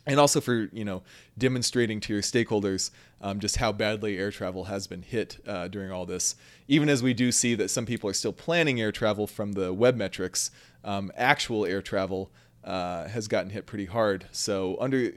And 0.07 0.19
also 0.19 0.41
for 0.41 0.67
you 0.73 0.83
know 0.83 1.03
demonstrating 1.37 1.99
to 2.01 2.13
your 2.13 2.23
stakeholders 2.23 2.89
um, 3.21 3.39
just 3.39 3.57
how 3.57 3.71
badly 3.71 4.17
air 4.17 4.31
travel 4.31 4.63
has 4.63 4.87
been 4.87 5.03
hit 5.03 5.37
uh, 5.45 5.67
during 5.67 5.91
all 5.91 6.07
this. 6.07 6.35
Even 6.67 6.89
as 6.89 7.03
we 7.03 7.13
do 7.13 7.31
see 7.31 7.53
that 7.55 7.69
some 7.69 7.85
people 7.85 8.09
are 8.09 8.13
still 8.13 8.33
planning 8.33 8.81
air 8.81 8.91
travel 8.91 9.27
from 9.27 9.51
the 9.51 9.71
web 9.71 9.95
metrics 9.95 10.49
um, 10.83 11.11
actual 11.15 11.65
air 11.65 11.83
travel 11.83 12.31
uh, 12.63 13.07
has 13.07 13.27
gotten 13.27 13.49
hit 13.49 13.65
pretty 13.65 13.85
hard. 13.85 14.25
So 14.31 14.77
under 14.79 15.11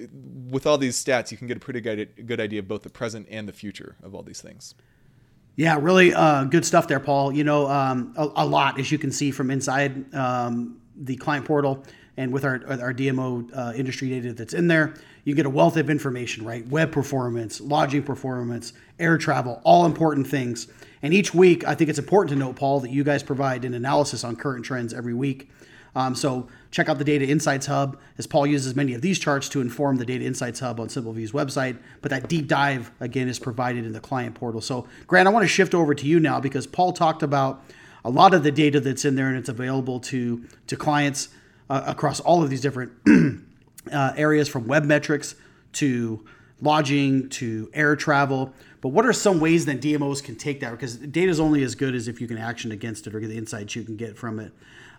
with 0.51 0.67
all 0.67 0.79
these 0.79 1.03
stats, 1.03 1.31
you 1.31 1.37
can 1.37 1.47
get 1.47 1.57
a 1.57 1.61
pretty 1.61 1.81
good 1.81 2.27
good 2.27 2.41
idea 2.41 2.61
of 2.61 2.69
both 2.69 2.83
the 2.83 2.91
present 2.91 3.27
and 3.31 3.49
the 3.49 3.53
future 3.53 3.97
of 4.03 4.15
all 4.15 4.23
these 4.23 4.41
things. 4.41 4.75
Yeah, 5.57 5.79
really 5.81 6.13
uh, 6.13 6.45
good 6.45 6.65
stuff 6.65 6.89
there, 6.89 7.01
Paul. 7.01 7.33
You 7.33 7.45
know, 7.45 7.69
um, 7.69 8.13
a, 8.17 8.29
a, 8.37 8.47
lot 8.47 8.81
as 8.81 8.91
you 8.91 8.99
can 8.99 9.13
see 9.13 9.31
from 9.31 9.53
inside 9.53 10.13
um, 10.13 10.81
the 10.97 11.15
client 11.17 11.45
portal 11.45 11.85
and 12.17 12.33
with 12.33 12.45
our 12.45 12.63
our 12.69 12.93
DMO 12.93 13.49
uh, 13.57 13.73
industry 13.77 14.09
data 14.09 14.33
that's 14.33 14.55
in 14.55 14.67
there. 14.67 14.95
You 15.25 15.35
get 15.35 15.47
a 15.47 15.51
wealth 15.51 15.77
of 15.77 15.89
information, 15.89 16.45
right? 16.45 16.67
Web 16.69 16.93
performance, 16.93 17.61
lodging 17.61 18.03
performance, 18.03 18.75
air 18.99 19.17
travel, 19.17 19.61
all 19.65 19.87
important 19.87 20.27
things. 20.27 20.69
And 21.03 21.15
each 21.15 21.35
week, 21.35 21.67
I 21.67 21.75
think 21.75 21.89
it's 21.91 21.99
important 21.99 22.31
to 22.31 22.37
note, 22.37 22.57
Paul, 22.57 22.81
that 22.81 22.91
you 22.91 23.05
guys 23.05 23.23
provide 23.23 23.65
an 23.65 23.75
analysis 23.75 24.25
on 24.25 24.37
current 24.37 24.65
trends 24.65 24.93
every 24.93 25.15
week. 25.15 25.51
Um, 25.95 26.15
so 26.15 26.49
check 26.71 26.89
out 26.89 26.99
the 26.99 27.05
Data 27.05 27.25
Insights 27.27 27.67
Hub 27.67 27.99
as 28.19 28.27
Paul 28.27 28.47
uses 28.47 28.75
many 28.75 28.95
of 28.95 29.01
these 29.03 29.19
charts 29.19 29.49
to 29.51 29.61
inform 29.61 29.97
the 29.97 30.05
Data 30.05 30.25
Insights 30.25 30.61
Hub 30.61 30.81
on 30.81 30.89
SimpleView's 30.89 31.33
website. 31.33 31.79
But 32.03 32.11
that 32.11 32.29
deep 32.29 32.49
dive, 32.49 32.91
again, 33.01 33.29
is 33.29 33.39
provided 33.39 33.85
in 33.85 33.93
the 33.93 34.01
client 34.01 34.35
portal. 34.35 34.61
So, 34.61 34.87
Grant, 35.07 35.29
I 35.29 35.31
want 35.31 35.45
to 35.45 35.49
shift 35.49 35.75
over 35.75 35.95
to 35.95 36.07
you 36.07 36.19
now 36.19 36.41
because 36.41 36.67
Paul 36.67 36.93
talked 36.93 37.23
about 37.23 37.63
a 38.05 38.11
lot 38.11 38.35
of 38.35 38.43
the 38.43 38.51
data 38.51 38.81
that's 38.81 39.05
in 39.05 39.15
there 39.15 39.29
and 39.29 39.37
it's 39.37 39.49
available 39.49 40.01
to, 40.01 40.45
to 40.67 40.77
clients 40.77 41.29
uh, 41.71 41.83
across 41.87 42.21
all 42.21 42.43
of 42.43 42.51
these 42.51 42.61
different 42.61 42.93
uh, 43.93 44.13
areas 44.17 44.49
from 44.49 44.67
web 44.67 44.85
metrics 44.85 45.35
to 45.73 46.25
lodging 46.61 47.29
to 47.29 47.71
air 47.73 47.97
travel. 47.97 48.53
But 48.81 48.89
what 48.91 49.07
are 49.07 49.13
some 49.13 49.41
ways 49.41 49.65
that 49.67 49.81
DMOs 49.81 50.23
can 50.23 50.37
take 50.37 50.61
that? 50.61 50.73
Because 50.73 50.97
data 50.97 51.31
is 51.31 51.41
only 51.41 51.63
as 51.63 51.75
good 51.75 51.95
as 51.95 52.09
if 52.09 52.21
you 52.21 52.29
can 52.29 52.39
action 52.39 52.73
against 52.73 53.07
it 53.07 53.15
or 53.15 53.21
get 53.21 53.29
the 53.29 53.39
insights 53.39 53.75
you 53.75 53.83
can 53.83 53.97
get 53.97 54.17
from 54.17 54.39
it. 54.39 54.53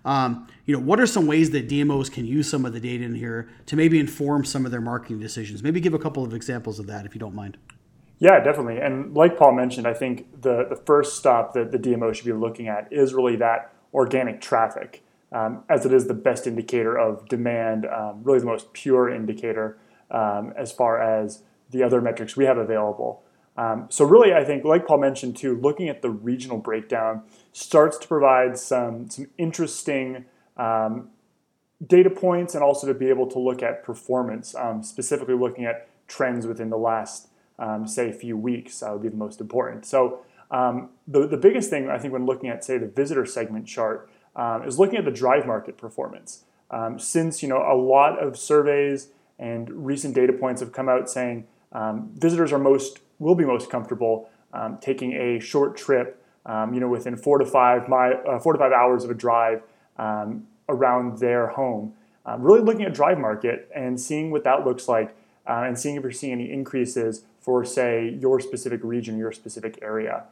Um, 0.06 0.48
you 0.66 0.76
know, 0.76 0.82
what 0.82 1.00
are 1.00 1.08
some 1.08 1.28
ways 1.28 1.50
that 1.52 1.68
DMOs 1.68 2.12
can 2.12 2.26
use 2.26 2.50
some 2.50 2.64
of 2.64 2.74
the 2.74 2.80
data 2.80 3.04
in 3.04 3.16
here 3.16 3.50
to 3.66 3.76
maybe 3.76 4.00
inform 4.00 4.46
some 4.46 4.66
of 4.66 4.72
their 4.72 4.82
marketing 4.82 5.20
decisions? 5.20 5.64
Maybe 5.64 5.80
give 5.80 5.94
a 5.94 6.00
couple 6.00 6.24
of 6.24 6.34
examples 6.34 6.80
of 6.80 6.88
that 6.88 7.06
if 7.06 7.16
you 7.16 7.20
don't 7.20 7.36
mind. 7.36 7.58
Yeah, 8.20 8.40
definitely. 8.40 8.80
And 8.80 9.14
like 9.14 9.38
Paul 9.38 9.54
mentioned, 9.54 9.88
I 9.88 9.94
think 9.94 10.42
the, 10.42 10.66
the 10.70 10.76
first 10.76 11.18
stop 11.18 11.54
that 11.54 11.72
the 11.72 11.80
DMO 11.80 12.14
should 12.16 12.26
be 12.26 12.34
looking 12.34 12.68
at 12.68 12.88
is 12.92 13.14
really 13.14 13.36
that 13.38 13.74
organic 13.94 14.40
traffic, 14.40 15.04
um, 15.32 15.64
as 15.70 15.86
it 15.86 15.94
is 15.94 16.08
the 16.08 16.14
best 16.14 16.48
indicator 16.48 16.98
of 16.98 17.28
demand, 17.28 17.86
um, 17.88 18.22
really 18.24 18.40
the 18.40 18.46
most 18.46 18.72
pure 18.74 19.10
indicator 19.10 19.78
um, 20.12 20.54
as 20.56 20.72
far 20.72 21.02
as 21.02 21.42
the 21.72 21.84
other 21.84 22.00
metrics 22.00 22.38
we 22.38 22.46
have 22.46 22.58
available. 22.58 23.24
Um, 23.58 23.88
so 23.90 24.06
really, 24.06 24.34
I 24.34 24.44
think, 24.44 24.66
like 24.66 24.86
Paul 24.86 25.00
mentioned 25.00 25.38
too, 25.38 25.58
looking 25.58 25.88
at 25.88 26.02
the 26.02 26.10
regional 26.10 26.58
breakdown 26.58 27.24
starts 27.54 27.98
to 28.00 28.08
provide 28.08 28.58
some 28.58 29.10
some 29.10 29.28
interesting 29.38 30.26
um, 30.58 31.10
data 31.86 32.10
points, 32.10 32.54
and 32.54 32.64
also 32.64 32.88
to 32.88 32.94
be 32.94 33.10
able 33.10 33.28
to 33.28 33.40
look 33.40 33.64
at 33.64 33.84
performance, 33.84 34.56
um, 34.56 34.84
specifically 34.84 35.36
looking 35.36 35.66
at 35.66 35.88
trends 36.08 36.46
within 36.46 36.70
the 36.70 36.78
last, 36.78 37.30
um, 37.58 37.88
say, 37.88 38.12
few 38.12 38.38
weeks. 38.38 38.80
That 38.80 38.92
would 38.92 39.02
be 39.02 39.10
the 39.10 39.16
most 39.16 39.40
important. 39.40 39.86
So 39.86 40.20
um, 40.52 40.90
the 41.08 41.26
the 41.26 41.38
biggest 41.38 41.70
thing 41.70 41.90
I 41.90 41.98
think 41.98 42.12
when 42.12 42.26
looking 42.26 42.50
at 42.50 42.64
say 42.64 42.78
the 42.78 42.88
visitor 42.88 43.26
segment 43.26 43.68
chart 43.68 44.10
um, 44.36 44.68
is 44.68 44.78
looking 44.78 44.98
at 44.98 45.06
the 45.06 45.12
drive 45.12 45.46
market 45.46 45.78
performance. 45.78 46.44
since 46.98 47.42
you 47.42 47.48
know 47.48 47.60
a 47.60 47.76
lot 47.76 48.22
of 48.22 48.38
surveys 48.38 49.10
and 49.40 49.70
recent 49.70 50.14
data 50.14 50.34
points 50.34 50.60
have 50.60 50.74
come 50.74 50.90
out 50.90 51.10
saying 51.10 51.48
visitors 52.18 52.52
are 52.52 52.60
most 52.60 53.00
will 53.20 53.36
be 53.36 53.46
most 53.46 53.70
comfortable 53.70 54.30
um, 54.54 54.78
taking 54.82 55.14
a 55.14 55.40
short 55.40 55.76
trip, 55.78 56.24
um, 56.46 56.74
you 56.74 56.80
know, 56.80 56.88
within 56.88 57.18
four 57.18 57.38
to 57.38 57.46
five 57.46 57.88
my 57.88 58.14
uh, 58.14 58.40
four 58.40 58.54
to 58.54 58.60
five 58.60 58.72
hours 58.72 59.04
of 59.04 59.12
a 59.12 59.14
drive 59.14 59.62
um, 59.98 60.48
around 60.70 61.20
their 61.20 61.48
home. 61.48 61.94
Um, 62.26 62.42
really 62.42 62.62
looking 62.62 62.86
at 62.86 62.94
drive 62.94 63.20
market 63.20 63.70
and 63.76 64.00
seeing 64.00 64.32
what 64.32 64.44
that 64.46 64.66
looks 64.66 64.88
like, 64.88 65.16
uh, 65.48 65.64
and 65.66 65.78
seeing 65.78 65.96
if 65.96 66.04
you're 66.04 66.12
seeing 66.12 66.34
any 66.34 66.52
increases 66.52 67.24
for, 67.40 67.64
say, 67.64 68.18
your 68.20 68.40
specific 68.40 68.84
region, 68.84 69.18
your 69.18 69.32
specific 69.32 69.78
area. 69.82 70.24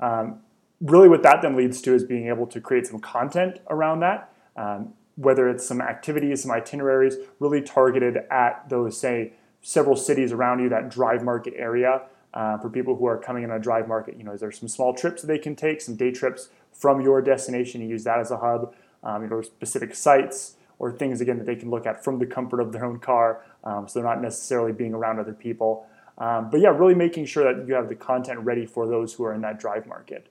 Um, 0.00 0.40
really, 0.82 1.08
what 1.08 1.22
that 1.22 1.40
then 1.40 1.56
leads 1.56 1.80
to 1.82 1.94
is 1.94 2.04
being 2.04 2.28
able 2.28 2.46
to 2.48 2.60
create 2.60 2.86
some 2.86 3.00
content 3.00 3.60
around 3.70 4.00
that. 4.00 4.32
Um, 4.56 4.92
whether 5.16 5.48
it's 5.48 5.66
some 5.66 5.80
activities, 5.80 6.42
some 6.42 6.50
itineraries, 6.50 7.16
really 7.40 7.60
targeted 7.60 8.18
at 8.30 8.68
those, 8.68 8.98
say, 8.98 9.32
several 9.62 9.96
cities 9.96 10.32
around 10.32 10.60
you, 10.60 10.68
that 10.68 10.90
drive 10.90 11.22
market 11.22 11.54
area, 11.56 12.02
uh, 12.34 12.58
for 12.58 12.70
people 12.70 12.96
who 12.96 13.06
are 13.06 13.18
coming 13.18 13.42
in 13.42 13.50
a 13.50 13.58
drive 13.58 13.88
market. 13.88 14.16
You 14.16 14.24
know, 14.24 14.32
is 14.32 14.40
there 14.40 14.52
some 14.52 14.68
small 14.68 14.94
trips 14.94 15.22
that 15.22 15.28
they 15.28 15.38
can 15.38 15.56
take, 15.56 15.80
some 15.80 15.96
day 15.96 16.10
trips 16.10 16.48
from 16.72 17.00
your 17.00 17.20
destination 17.20 17.80
and 17.80 17.90
use 17.90 18.04
that 18.04 18.18
as 18.18 18.30
a 18.30 18.38
hub? 18.38 18.74
Um, 19.02 19.22
you 19.22 19.28
know, 19.28 19.40
specific 19.40 19.94
sites 19.94 20.56
or 20.78 20.92
things 20.92 21.20
again 21.20 21.38
that 21.38 21.46
they 21.46 21.56
can 21.56 21.70
look 21.70 21.86
at 21.86 22.04
from 22.04 22.18
the 22.18 22.26
comfort 22.26 22.60
of 22.60 22.72
their 22.72 22.84
own 22.84 22.98
car, 22.98 23.42
um, 23.64 23.86
so 23.86 23.98
they're 23.98 24.08
not 24.08 24.20
necessarily 24.20 24.72
being 24.72 24.94
around 24.94 25.18
other 25.18 25.32
people. 25.32 25.86
Um, 26.18 26.50
but 26.50 26.60
yeah, 26.60 26.68
really 26.68 26.94
making 26.94 27.26
sure 27.26 27.44
that 27.44 27.66
you 27.66 27.74
have 27.74 27.88
the 27.88 27.94
content 27.94 28.40
ready 28.40 28.66
for 28.66 28.86
those 28.86 29.14
who 29.14 29.24
are 29.24 29.34
in 29.34 29.40
that 29.40 29.58
drive 29.58 29.86
market. 29.86 30.28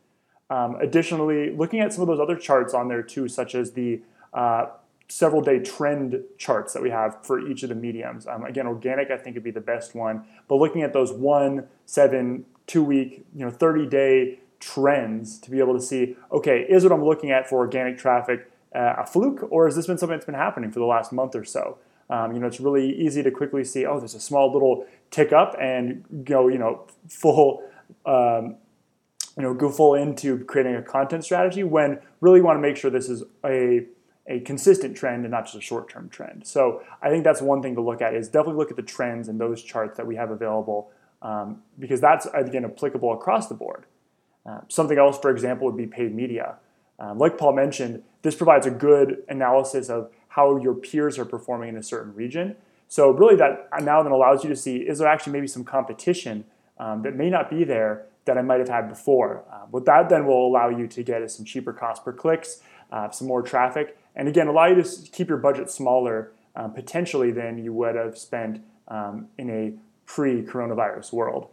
Um, 0.52 0.76
additionally, 0.76 1.52
looking 1.52 1.80
at 1.80 1.94
some 1.94 2.02
of 2.02 2.08
those 2.08 2.20
other 2.20 2.36
charts 2.36 2.74
on 2.74 2.88
there 2.88 3.04
too, 3.04 3.28
such 3.28 3.56
as 3.56 3.72
the 3.72 4.02
uh, 4.34 4.68
several 5.10 5.42
day 5.42 5.60
trend 5.60 6.22
charts 6.38 6.74
that 6.74 6.84
we 6.84 6.92
have 6.92 7.18
for 7.26 7.40
each 7.40 7.64
of 7.64 7.70
the 7.70 7.76
mediums. 7.76 8.28
Um, 8.28 8.46
again, 8.46 8.68
organic 8.68 9.10
I 9.10 9.18
think 9.18 9.36
would 9.36 9.44
be 9.44 9.52
the 9.52 9.60
best 9.60 9.96
one, 9.96 10.24
but 10.48 10.56
looking 10.56 10.84
at 10.84 10.94
those 10.94 11.12
one, 11.12 11.68
seven, 11.86 12.46
two 12.68 12.84
week, 12.84 13.26
you 13.36 13.44
know, 13.44 13.52
30 13.52 13.88
day 13.88 14.40
trends 14.60 15.40
to 15.40 15.50
be 15.50 15.60
able 15.60 15.74
to 15.74 15.82
see, 15.82 16.16
okay, 16.32 16.66
is 16.70 16.84
what 16.84 16.94
I'm 16.94 17.04
looking 17.04 17.32
at 17.32 17.50
for 17.50 17.58
organic 17.58 17.98
traffic 17.98 18.52
uh, 18.74 18.96
a 19.00 19.06
fluke, 19.06 19.48
or 19.50 19.66
has 19.66 19.76
this 19.76 19.88
been 19.88 19.98
something 19.98 20.16
that's 20.16 20.28
been 20.28 20.36
happening 20.36 20.72
for 20.72 20.80
the 20.80 20.86
last 20.86 21.12
month 21.12 21.36
or 21.36 21.44
so? 21.44 21.80
Um, 22.12 22.34
you 22.34 22.40
know, 22.40 22.48
it's 22.48 22.60
really 22.60 22.96
easy 22.96 23.24
to 23.24 23.32
quickly 23.32 23.64
see, 23.64 23.86
oh, 23.86 23.98
there's 24.00 24.14
a 24.14 24.20
small 24.20 24.54
little 24.54 24.86
tick 25.10 25.34
up 25.34 25.56
and 25.60 26.24
go, 26.24 26.48
you 26.48 26.60
know, 26.60 26.86
full. 27.08 27.64
Um, 28.06 28.58
you 29.38 29.44
know, 29.44 29.54
go 29.54 29.70
full 29.70 29.94
into 29.96 30.44
creating 30.46 30.76
a 30.76 30.82
content 30.82 31.24
strategy 31.24 31.64
when 31.64 32.00
really 32.20 32.42
want 32.42 32.58
to 32.58 32.62
make 32.62 32.76
sure 32.76 32.92
this 32.92 33.08
is 33.08 33.24
a 33.46 33.86
a 34.30 34.40
consistent 34.42 34.96
trend 34.96 35.26
and 35.26 35.32
not 35.32 35.46
just 35.46 35.58
a 35.58 35.62
short-term 35.62 36.08
trend. 36.08 36.46
So 36.46 36.84
I 37.02 37.10
think 37.10 37.24
that's 37.24 37.42
one 37.42 37.62
thing 37.62 37.76
to 37.76 37.82
look 37.82 38.02
at 38.02 38.14
is 38.14 38.28
definitely 38.28 38.60
look 38.60 38.70
at 38.70 38.78
the 38.78 38.84
trends 38.84 39.28
in 39.28 39.40
those 39.40 39.62
charts 39.64 39.98
that 39.98 40.06
we 40.06 40.16
have 40.16 40.30
available 40.30 40.92
um, 41.22 41.64
because 41.78 42.00
that's 42.00 42.28
again 42.28 42.64
applicable 42.64 43.12
across 43.12 43.48
the 43.48 43.56
board. 43.56 43.86
Uh, 44.46 44.62
something 44.70 44.98
else, 44.98 45.20
for 45.20 45.32
example, 45.32 45.66
would 45.66 45.76
be 45.76 45.88
paid 45.88 46.16
media. 46.16 46.56
Um, 47.00 47.18
like 47.18 47.38
Paul 47.38 47.54
mentioned, 47.54 48.04
this 48.22 48.36
provides 48.36 48.66
a 48.66 48.72
good 48.72 49.24
analysis 49.28 49.90
of 49.90 50.12
how 50.30 50.58
your 50.58 50.76
peers 50.76 51.18
are 51.18 51.26
performing 51.26 51.70
in 51.70 51.78
a 51.78 51.84
certain 51.84 52.14
region. 52.14 52.56
So 52.88 53.12
really, 53.12 53.36
that 53.36 53.68
now 53.82 54.02
then 54.04 54.12
allows 54.12 54.44
you 54.44 54.50
to 54.50 54.56
see 54.56 54.78
is 54.78 55.00
there 55.00 55.08
actually 55.08 55.34
maybe 55.34 55.48
some 55.48 55.64
competition 55.64 56.46
um, 56.78 57.02
that 57.02 57.16
may 57.16 57.30
not 57.30 57.50
be 57.50 57.64
there 57.64 58.06
that 58.26 58.38
I 58.38 58.42
might 58.42 58.60
have 58.60 58.70
had 58.70 58.90
before. 58.90 59.44
Uh, 59.52 59.66
what 59.72 59.86
that 59.86 60.10
then 60.10 60.26
will 60.26 60.48
allow 60.48 60.70
you 60.70 60.88
to 60.88 61.04
get 61.04 61.22
is 61.22 61.34
some 61.34 61.46
cheaper 61.46 61.74
cost 61.74 62.06
per 62.06 62.14
clicks, 62.14 62.62
uh, 62.92 63.10
some 63.10 63.28
more 63.28 63.42
traffic, 63.42 63.98
and 64.20 64.28
again, 64.28 64.48
allow 64.48 64.66
you 64.66 64.84
to 64.84 65.12
keep 65.14 65.30
your 65.30 65.38
budget 65.38 65.70
smaller 65.70 66.34
um, 66.54 66.74
potentially 66.74 67.32
than 67.32 67.58
you 67.58 67.72
would 67.72 67.96
have 67.96 68.18
spent 68.18 68.62
um, 68.90 69.30
in 69.38 69.50
a 69.50 69.74
pre-coronavirus 70.06 71.14
world. 71.14 71.48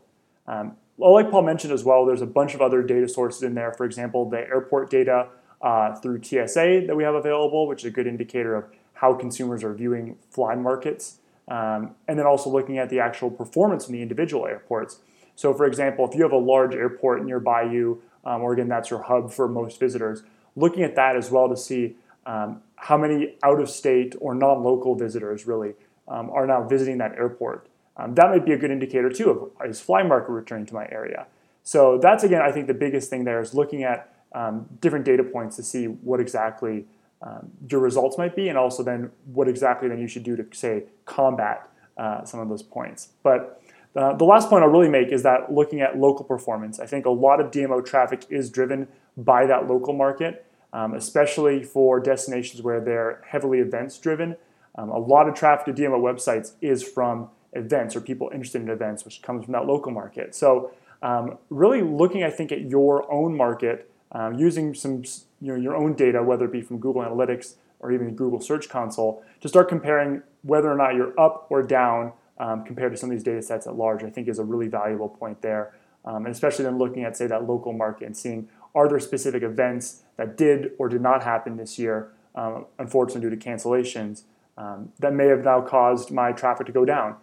Um, 0.48 0.76
like 0.98 1.31
Paul 1.31 1.42
mentioned 1.42 1.72
as 1.72 1.85
well, 1.85 2.05
there's 2.05 2.22
a 2.22 2.26
bunch 2.26 2.55
of 2.55 2.61
other 2.61 2.83
data 2.83 3.09
sources 3.09 3.44
in 3.44 3.55
there. 3.55 3.72
For 3.72 3.87
example, 3.87 4.29
the 4.29 4.38
airport 4.38 4.90
data 4.90 5.29
uh, 5.62 5.94
through 5.94 6.24
TSA 6.24 6.87
that 6.88 6.96
we 6.96 7.05
have 7.05 7.14
available, 7.14 7.68
which 7.68 7.83
is 7.83 7.85
a 7.85 7.90
good 7.92 8.09
indicator 8.09 8.57
of 8.57 8.64
how 8.94 9.14
consumers 9.14 9.62
are 9.62 9.72
viewing 9.72 10.16
fly 10.31 10.57
markets. 10.57 11.18
Um, 11.46 11.94
and 12.09 12.18
then 12.18 12.26
also 12.26 12.50
looking 12.50 12.79
at 12.79 12.90
the 12.90 12.98
actual 12.98 13.31
performance 13.31 13.87
in 13.87 13.92
the 13.92 14.02
individual 14.02 14.44
airports. 14.44 14.98
So, 15.37 15.55
for 15.55 15.66
example, 15.66 16.09
if 16.09 16.16
you 16.16 16.22
have 16.24 16.33
a 16.33 16.37
large 16.37 16.74
airport 16.74 17.24
nearby 17.24 17.62
you, 17.62 18.02
um, 18.24 18.42
or 18.42 18.55
again, 18.55 18.66
that's 18.66 18.90
your 18.90 19.02
hub 19.05 19.33
for 19.33 19.46
most 19.46 19.79
visitors, 19.79 20.24
looking 20.57 20.83
at 20.83 20.96
that 20.96 21.14
as 21.14 21.31
well 21.31 21.48
to 21.48 21.57
see 21.57 21.94
um, 22.27 22.61
how 22.75 22.99
many 22.99 23.37
out 23.43 23.61
of 23.61 23.71
state 23.71 24.15
or 24.21 24.35
non 24.35 24.62
local 24.62 24.95
visitors 24.95 25.47
really 25.47 25.75
um, 26.09 26.31
are 26.31 26.47
now 26.47 26.62
visiting 26.62 26.99
that 26.99 27.12
airport. 27.12 27.69
Um, 27.97 28.15
that 28.15 28.29
might 28.29 28.45
be 28.45 28.53
a 28.53 28.59
good 28.59 28.71
indicator 28.71 29.11
too 29.11 29.31
of 29.31 29.69
is 29.69 29.81
fly 29.81 30.03
market 30.03 30.31
returning 30.31 30.67
to 30.67 30.75
my 30.75 30.87
area. 30.91 31.27
So 31.62 31.99
that's 31.99 32.23
again, 32.23 32.43
I 32.43 32.53
think 32.53 32.67
the 32.67 32.75
biggest 32.75 33.09
thing 33.09 33.25
there 33.25 33.41
is 33.41 33.55
looking 33.55 33.83
at 33.85 34.12
um, 34.33 34.67
different 34.81 35.05
data 35.05 35.25
points 35.25 35.57
to 35.57 35.62
see 35.62 35.87
what 35.87 36.21
exactly 36.21 36.85
um, 37.23 37.51
your 37.71 37.81
results 37.81 38.19
might 38.19 38.37
be, 38.37 38.49
and 38.49 38.59
also 38.59 38.83
then 38.83 39.11
what 39.33 39.49
exactly 39.49 39.89
then 39.89 39.99
you 39.99 40.07
should 40.07 40.23
do 40.23 40.37
to 40.37 40.47
say 40.53 40.85
combat 41.07 41.69
uh, 41.97 42.25
some 42.25 42.41
of 42.41 42.49
those 42.49 42.62
points. 42.62 43.09
But 43.23 43.62
uh, 43.97 44.15
the 44.15 44.25
last 44.25 44.51
point 44.51 44.62
I'll 44.62 44.71
really 44.71 44.91
make 44.91 45.09
is 45.09 45.23
that 45.23 45.51
looking 45.53 45.81
at 45.81 45.99
local 45.99 46.25
performance, 46.25 46.79
I 46.79 46.87
think 46.87 47.07
a 47.07 47.11
lot 47.11 47.41
of 47.41 47.51
DMO 47.51 47.85
traffic 47.85 48.27
is 48.29 48.51
driven 48.51 48.89
by 49.17 49.47
that 49.47 49.67
local 49.67 49.95
market 49.95 50.46
um, 50.72 50.94
especially 50.94 51.62
for 51.62 52.00
destinations 52.00 52.62
where 52.62 52.81
they're 52.81 53.22
heavily 53.29 53.59
events 53.59 53.98
driven. 53.98 54.37
Um, 54.76 54.90
a 54.90 54.98
lot 54.98 55.29
of 55.29 55.35
traffic 55.35 55.74
to 55.74 55.83
DMO 55.83 56.00
websites 56.00 56.52
is 56.61 56.83
from 56.83 57.31
events 57.52 57.96
or 57.96 58.00
people 58.00 58.31
interested 58.33 58.61
in 58.62 58.68
events, 58.68 59.05
which 59.05 59.22
comes 59.22 59.44
from 59.44 59.52
that 59.52 59.66
local 59.66 59.92
market. 59.92 60.35
So, 60.35 60.72
um, 61.02 61.38
really 61.50 61.83
looking, 61.83 62.22
I 62.22 62.31
think, 62.31 62.52
at 62.52 62.62
your 62.62 63.11
own 63.12 63.37
market, 63.37 63.90
um, 64.12 64.38
using 64.38 64.74
some 64.74 65.02
you 65.40 65.52
know, 65.52 65.57
your 65.57 65.76
own 65.76 65.94
data, 65.94 66.22
whether 66.22 66.46
it 66.46 66.52
be 66.52 66.62
from 66.62 66.79
Google 66.79 67.02
Analytics 67.02 67.55
or 67.81 67.92
even 67.92 68.14
Google 68.14 68.40
Search 68.40 68.68
Console, 68.68 69.22
to 69.40 69.48
start 69.48 69.68
comparing 69.68 70.22
whether 70.42 70.70
or 70.70 70.76
not 70.76 70.94
you're 70.94 71.18
up 71.20 71.46
or 71.50 71.62
down 71.62 72.12
um, 72.38 72.64
compared 72.64 72.92
to 72.92 72.98
some 72.98 73.11
of 73.11 73.16
these 73.16 73.22
data 73.22 73.42
sets 73.42 73.66
at 73.66 73.76
large, 73.76 74.02
I 74.02 74.11
think 74.11 74.29
is 74.29 74.38
a 74.38 74.44
really 74.44 74.68
valuable 74.68 75.09
point 75.09 75.42
there. 75.42 75.74
Um, 76.05 76.24
and 76.24 76.29
especially 76.29 76.64
then 76.64 76.79
looking 76.79 77.05
at, 77.05 77.16
say, 77.16 77.26
that 77.26 77.46
local 77.46 77.72
market 77.72 78.07
and 78.07 78.16
seeing 78.16 78.48
are 78.74 78.88
there 78.88 79.00
specific 79.00 79.42
events 79.42 80.02
that 80.16 80.37
did 80.37 80.72
or 80.79 80.88
did 80.88 81.00
not 81.00 81.22
happen 81.22 81.57
this 81.57 81.79
year, 81.79 82.12
um, 82.35 82.66
unfortunately 82.79 83.29
due 83.29 83.37
to 83.37 83.48
cancellations, 83.48 84.22
um, 84.57 84.92
that 84.98 85.12
may 85.12 85.26
have 85.26 85.44
now 85.44 85.61
caused 85.61 86.11
my 86.11 86.33
traffic 86.33 86.66
to 86.66 86.72
go 86.72 86.85
down? 86.85 87.16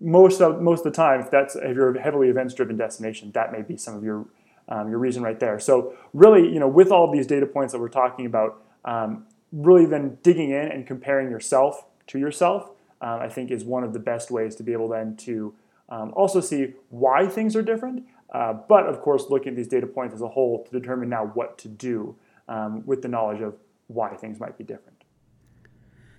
Most 0.00 0.40
of 0.40 0.60
most 0.60 0.80
of 0.80 0.92
the 0.92 0.96
time, 0.96 1.20
if 1.20 1.30
that's 1.30 1.56
if 1.56 1.74
you're 1.74 1.94
a 1.94 2.00
heavily 2.00 2.28
events-driven 2.28 2.76
destination, 2.76 3.30
that 3.32 3.50
may 3.50 3.62
be 3.62 3.76
some 3.76 3.96
of 3.96 4.04
your 4.04 4.26
um, 4.68 4.88
your 4.90 4.98
reason 4.98 5.22
right 5.22 5.40
there. 5.40 5.58
So 5.58 5.94
really, 6.12 6.52
you 6.52 6.60
know, 6.60 6.68
with 6.68 6.90
all 6.90 7.10
these 7.10 7.26
data 7.26 7.46
points 7.46 7.72
that 7.72 7.80
we're 7.80 7.88
talking 7.88 8.26
about, 8.26 8.62
um, 8.84 9.26
really 9.52 9.86
then 9.86 10.18
digging 10.22 10.50
in 10.50 10.68
and 10.68 10.86
comparing 10.86 11.30
yourself 11.30 11.86
to 12.08 12.18
yourself, 12.18 12.70
um, 13.00 13.20
I 13.20 13.28
think 13.28 13.50
is 13.50 13.64
one 13.64 13.84
of 13.84 13.92
the 13.92 13.98
best 13.98 14.30
ways 14.30 14.54
to 14.56 14.62
be 14.62 14.72
able 14.72 14.88
then 14.88 15.16
to 15.18 15.54
um, 15.88 16.12
also 16.14 16.40
see 16.40 16.74
why 16.90 17.26
things 17.26 17.54
are 17.54 17.62
different, 17.62 18.04
uh, 18.34 18.52
but 18.52 18.86
of 18.86 19.00
course 19.00 19.26
looking 19.30 19.50
at 19.50 19.56
these 19.56 19.68
data 19.68 19.86
points 19.86 20.14
as 20.14 20.20
a 20.20 20.28
whole 20.28 20.64
to 20.64 20.70
determine 20.78 21.08
now 21.08 21.26
what 21.34 21.58
to 21.58 21.68
do 21.68 22.16
um, 22.48 22.84
with 22.86 23.02
the 23.02 23.08
knowledge 23.08 23.40
of 23.40 23.54
why 23.88 24.14
things 24.14 24.40
might 24.40 24.58
be 24.58 24.64
different. 24.64 24.96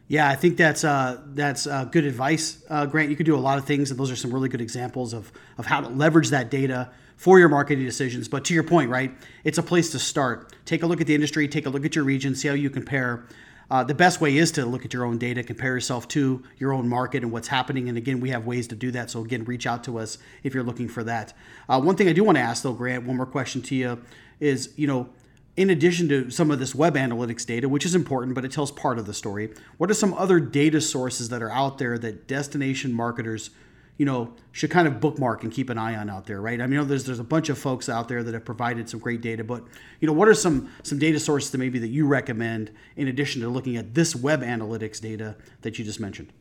Yeah, 0.09 0.29
I 0.29 0.35
think 0.35 0.55
that's 0.55 0.85
uh, 0.85 1.21
that's 1.27 1.67
uh, 1.67 1.83
good 1.85 2.05
advice, 2.05 2.63
uh, 2.69 2.85
Grant. 2.85 3.09
You 3.09 3.17
could 3.17 3.25
do 3.25 3.35
a 3.35 3.39
lot 3.39 3.57
of 3.57 3.65
things, 3.65 3.91
and 3.91 3.99
those 3.99 4.09
are 4.09 4.15
some 4.15 4.33
really 4.33 4.47
good 4.47 4.61
examples 4.61 5.13
of 5.13 5.31
of 5.57 5.65
how 5.65 5.81
to 5.81 5.89
leverage 5.89 6.29
that 6.29 6.49
data 6.49 6.91
for 7.17 7.39
your 7.39 7.49
marketing 7.49 7.83
decisions. 7.83 8.29
But 8.29 8.45
to 8.45 8.53
your 8.53 8.63
point, 8.63 8.89
right, 8.89 9.11
it's 9.43 9.57
a 9.57 9.63
place 9.63 9.91
to 9.91 9.99
start. 9.99 10.55
Take 10.65 10.83
a 10.83 10.87
look 10.87 11.01
at 11.01 11.07
the 11.07 11.15
industry, 11.15 11.47
take 11.49 11.65
a 11.65 11.69
look 11.69 11.83
at 11.83 11.95
your 11.95 12.05
region, 12.05 12.35
see 12.35 12.47
how 12.47 12.53
you 12.53 12.69
compare. 12.69 13.25
Uh, 13.69 13.83
the 13.83 13.93
best 13.93 14.21
way 14.21 14.37
is 14.37 14.51
to 14.53 14.65
look 14.65 14.85
at 14.85 14.93
your 14.93 15.03
own 15.03 15.17
data, 15.17 15.43
compare 15.43 15.73
yourself 15.73 16.07
to 16.07 16.41
your 16.57 16.71
own 16.71 16.87
market 16.87 17.21
and 17.21 17.33
what's 17.33 17.49
happening. 17.49 17.89
And 17.89 17.97
again, 17.97 18.21
we 18.21 18.29
have 18.29 18.45
ways 18.45 18.67
to 18.69 18.75
do 18.75 18.91
that. 18.91 19.09
So 19.09 19.25
again, 19.25 19.43
reach 19.43 19.67
out 19.67 19.83
to 19.85 19.99
us 19.99 20.19
if 20.43 20.53
you're 20.53 20.63
looking 20.63 20.87
for 20.87 21.03
that. 21.03 21.33
Uh, 21.67 21.81
one 21.81 21.97
thing 21.97 22.07
I 22.07 22.13
do 22.13 22.23
want 22.23 22.37
to 22.37 22.41
ask, 22.41 22.63
though, 22.63 22.71
Grant, 22.71 23.05
one 23.05 23.17
more 23.17 23.25
question 23.25 23.61
to 23.63 23.75
you 23.75 24.01
is, 24.39 24.73
you 24.77 24.87
know, 24.87 25.09
in 25.57 25.71
addition 25.71 26.07
to 26.07 26.29
some 26.29 26.51
of 26.51 26.59
this 26.59 26.75
web 26.75 26.93
analytics 26.93 27.43
data, 27.45 27.67
which 27.67 27.85
is 27.85 27.95
important, 27.95 28.35
but 28.35 28.45
it 28.45 28.51
tells 28.51 28.71
part 28.71 28.99
of 28.99 29.07
the 29.07 29.13
story, 29.13 29.51
what 29.77 29.89
are 29.89 29.95
some 29.95 30.13
other 30.13 30.39
data 30.39 30.79
sources 30.79 31.29
that 31.29 31.41
are 31.41 31.51
out 31.51 31.79
there 31.79 31.97
that 31.97 32.27
destination 32.27 32.93
marketers, 32.93 33.49
you 33.97 34.05
know, 34.05 34.35
should 34.51 34.69
kind 34.69 34.87
of 34.87 35.01
bookmark 35.01 35.41
and 35.41 35.51
keep 35.51 35.71
an 35.71 35.77
eye 35.79 35.95
on 35.95 36.11
out 36.11 36.27
there, 36.27 36.39
right? 36.39 36.61
I 36.61 36.65
mean, 36.67 36.73
you 36.73 36.77
know, 36.79 36.85
there's 36.85 37.05
there's 37.05 37.19
a 37.19 37.23
bunch 37.23 37.49
of 37.49 37.57
folks 37.57 37.89
out 37.89 38.07
there 38.07 38.21
that 38.21 38.35
have 38.35 38.45
provided 38.45 38.87
some 38.87 38.99
great 38.99 39.21
data, 39.21 39.43
but 39.43 39.63
you 39.99 40.05
know, 40.05 40.13
what 40.13 40.27
are 40.27 40.35
some 40.35 40.69
some 40.83 40.99
data 40.99 41.19
sources 41.19 41.49
that 41.49 41.57
maybe 41.57 41.79
that 41.79 41.87
you 41.87 42.05
recommend 42.05 42.69
in 42.95 43.07
addition 43.07 43.41
to 43.41 43.49
looking 43.49 43.77
at 43.77 43.95
this 43.95 44.15
web 44.15 44.43
analytics 44.43 45.01
data 45.01 45.35
that 45.63 45.79
you 45.79 45.83
just 45.83 45.99
mentioned? 45.99 46.31